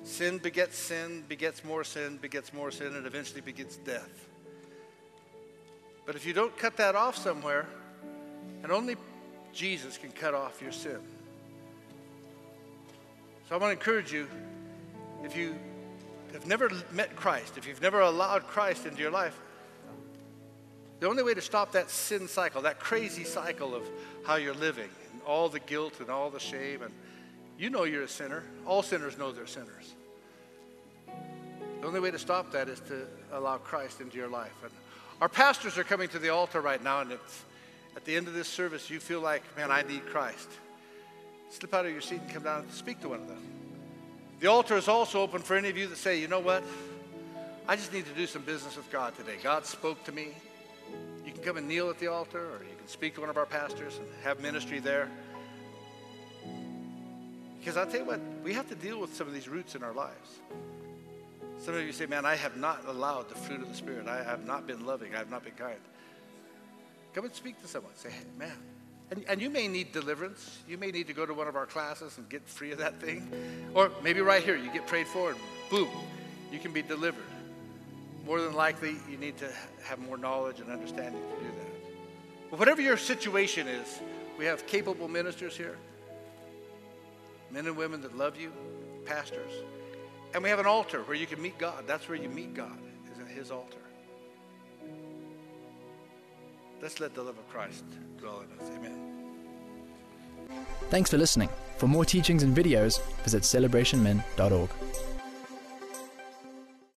Sin 0.03 0.37
begets 0.37 0.77
sin, 0.77 1.23
begets 1.27 1.63
more 1.63 1.83
sin, 1.83 2.17
begets 2.17 2.53
more 2.53 2.69
sin, 2.69 2.95
and 2.95 3.07
eventually 3.07 3.41
begets 3.41 3.77
death. 3.77 4.27
But 6.05 6.15
if 6.15 6.27
you 6.27 6.33
don't 6.33 6.55
cut 6.55 6.77
that 6.77 6.95
off 6.95 7.17
somewhere, 7.17 7.65
and 8.61 8.71
only 8.71 8.97
Jesus 9.51 9.97
can 9.97 10.11
cut 10.11 10.35
off 10.35 10.61
your 10.61 10.71
sin. 10.71 10.99
So 13.51 13.57
I 13.57 13.59
want 13.59 13.77
to 13.77 13.85
encourage 13.85 14.13
you 14.13 14.29
if 15.25 15.35
you 15.35 15.53
have 16.31 16.47
never 16.47 16.71
met 16.89 17.17
Christ, 17.17 17.57
if 17.57 17.67
you've 17.67 17.81
never 17.81 17.99
allowed 17.99 18.47
Christ 18.47 18.85
into 18.85 19.01
your 19.01 19.11
life, 19.11 19.37
the 21.01 21.09
only 21.09 21.21
way 21.21 21.33
to 21.33 21.41
stop 21.41 21.73
that 21.73 21.89
sin 21.89 22.29
cycle, 22.29 22.61
that 22.61 22.79
crazy 22.79 23.25
cycle 23.25 23.75
of 23.75 23.83
how 24.25 24.35
you're 24.35 24.53
living, 24.53 24.87
and 25.11 25.21
all 25.23 25.49
the 25.49 25.59
guilt 25.59 25.99
and 25.99 26.09
all 26.09 26.29
the 26.29 26.39
shame, 26.39 26.81
and 26.81 26.93
you 27.59 27.69
know 27.69 27.83
you're 27.83 28.03
a 28.03 28.07
sinner. 28.07 28.45
All 28.65 28.81
sinners 28.81 29.17
know 29.17 29.33
they're 29.33 29.45
sinners. 29.45 29.95
The 31.81 31.87
only 31.87 31.99
way 31.99 32.11
to 32.11 32.19
stop 32.19 32.53
that 32.53 32.69
is 32.69 32.79
to 32.87 33.05
allow 33.33 33.57
Christ 33.57 33.99
into 33.99 34.15
your 34.15 34.29
life. 34.29 34.55
And 34.63 34.71
our 35.19 35.27
pastors 35.27 35.77
are 35.77 35.83
coming 35.83 36.07
to 36.07 36.19
the 36.19 36.29
altar 36.29 36.61
right 36.61 36.81
now, 36.81 37.01
and 37.01 37.11
it's 37.11 37.43
at 37.97 38.05
the 38.05 38.15
end 38.15 38.29
of 38.29 38.33
this 38.33 38.47
service, 38.47 38.89
you 38.89 39.01
feel 39.01 39.19
like, 39.19 39.43
man, 39.57 39.71
I 39.71 39.81
need 39.81 40.05
Christ. 40.05 40.47
Slip 41.51 41.73
out 41.73 41.85
of 41.85 41.91
your 41.91 42.01
seat 42.01 42.21
and 42.21 42.29
come 42.33 42.43
down 42.43 42.61
and 42.61 42.71
speak 42.71 43.01
to 43.01 43.09
one 43.09 43.19
of 43.19 43.27
them. 43.27 43.43
The 44.39 44.47
altar 44.47 44.77
is 44.77 44.87
also 44.87 45.21
open 45.21 45.41
for 45.41 45.55
any 45.55 45.69
of 45.69 45.77
you 45.77 45.85
that 45.87 45.97
say, 45.97 46.19
you 46.19 46.29
know 46.29 46.39
what? 46.39 46.63
I 47.67 47.75
just 47.75 47.93
need 47.93 48.05
to 48.05 48.13
do 48.13 48.25
some 48.25 48.41
business 48.41 48.77
with 48.77 48.89
God 48.89 49.15
today. 49.17 49.35
God 49.43 49.65
spoke 49.65 50.03
to 50.05 50.13
me. 50.13 50.29
You 51.25 51.33
can 51.33 51.43
come 51.43 51.57
and 51.57 51.67
kneel 51.67 51.89
at 51.89 51.99
the 51.99 52.07
altar, 52.07 52.39
or 52.39 52.63
you 52.63 52.75
can 52.77 52.87
speak 52.87 53.15
to 53.15 53.21
one 53.21 53.29
of 53.29 53.37
our 53.37 53.45
pastors 53.45 53.97
and 53.97 54.07
have 54.23 54.41
ministry 54.41 54.79
there. 54.79 55.09
Because 57.59 57.75
I'll 57.75 57.85
tell 57.85 57.99
you 57.99 58.05
what, 58.05 58.21
we 58.43 58.53
have 58.53 58.67
to 58.69 58.75
deal 58.75 58.99
with 58.99 59.13
some 59.13 59.27
of 59.27 59.33
these 59.33 59.47
roots 59.49 59.75
in 59.75 59.83
our 59.83 59.93
lives. 59.93 60.39
Some 61.59 61.75
of 61.75 61.81
you 61.81 61.91
say, 61.91 62.05
man, 62.05 62.25
I 62.25 62.35
have 62.35 62.55
not 62.57 62.87
allowed 62.87 63.29
the 63.29 63.35
fruit 63.35 63.61
of 63.61 63.67
the 63.67 63.75
Spirit. 63.75 64.07
I 64.07 64.23
have 64.23 64.47
not 64.47 64.65
been 64.65 64.85
loving. 64.85 65.13
I 65.13 65.19
have 65.19 65.29
not 65.29 65.43
been 65.43 65.53
kind. 65.53 65.79
Come 67.13 67.25
and 67.25 67.35
speak 67.35 67.61
to 67.61 67.67
someone. 67.67 67.91
Say, 67.95 68.09
hey, 68.09 68.23
man, 68.39 68.57
and, 69.11 69.25
and 69.27 69.41
you 69.41 69.49
may 69.49 69.67
need 69.67 69.91
deliverance. 69.91 70.59
You 70.67 70.77
may 70.77 70.89
need 70.89 71.07
to 71.07 71.13
go 71.13 71.25
to 71.25 71.33
one 71.33 71.47
of 71.47 71.55
our 71.55 71.65
classes 71.65 72.17
and 72.17 72.27
get 72.29 72.47
free 72.47 72.71
of 72.71 72.77
that 72.79 72.99
thing. 73.01 73.29
Or 73.73 73.91
maybe 74.01 74.21
right 74.21 74.41
here, 74.41 74.55
you 74.55 74.71
get 74.71 74.87
prayed 74.87 75.07
for 75.07 75.31
and 75.31 75.39
boom, 75.69 75.89
you 76.51 76.59
can 76.59 76.71
be 76.71 76.81
delivered. 76.81 77.23
more 78.25 78.41
than 78.41 78.53
likely 78.53 78.95
you 79.09 79.17
need 79.17 79.37
to 79.37 79.49
have 79.83 79.99
more 79.99 80.17
knowledge 80.17 80.59
and 80.59 80.69
understanding 80.71 81.21
to 81.21 81.43
do 81.43 81.51
that. 81.57 82.49
But 82.49 82.59
whatever 82.59 82.81
your 82.81 82.97
situation 82.97 83.67
is, 83.67 83.99
we 84.37 84.45
have 84.45 84.65
capable 84.67 85.07
ministers 85.07 85.55
here, 85.57 85.77
men 87.51 87.65
and 87.65 87.75
women 87.75 88.01
that 88.01 88.17
love 88.17 88.39
you, 88.39 88.51
pastors, 89.05 89.51
and 90.33 90.43
we 90.43 90.49
have 90.49 90.59
an 90.59 90.65
altar 90.65 91.01
where 91.03 91.17
you 91.17 91.27
can 91.27 91.41
meet 91.41 91.57
God. 91.57 91.83
That's 91.87 92.07
where 92.07 92.17
you 92.17 92.29
meet 92.29 92.53
God, 92.53 92.77
is 93.11 93.19
at 93.19 93.27
His 93.27 93.51
altar. 93.51 93.80
Let's 96.81 96.99
let 96.99 97.13
the 97.13 97.21
love 97.21 97.37
of 97.37 97.47
Christ 97.49 97.83
dwell 98.17 98.41
in 98.41 98.59
us. 98.59 98.71
Amen. 98.75 98.97
Thanks 100.89 101.09
for 101.09 101.17
listening. 101.17 101.49
For 101.77 101.87
more 101.87 102.05
teachings 102.05 102.43
and 102.43 102.55
videos, 102.55 102.99
visit 103.23 103.43
celebrationmen.org. 103.43 104.69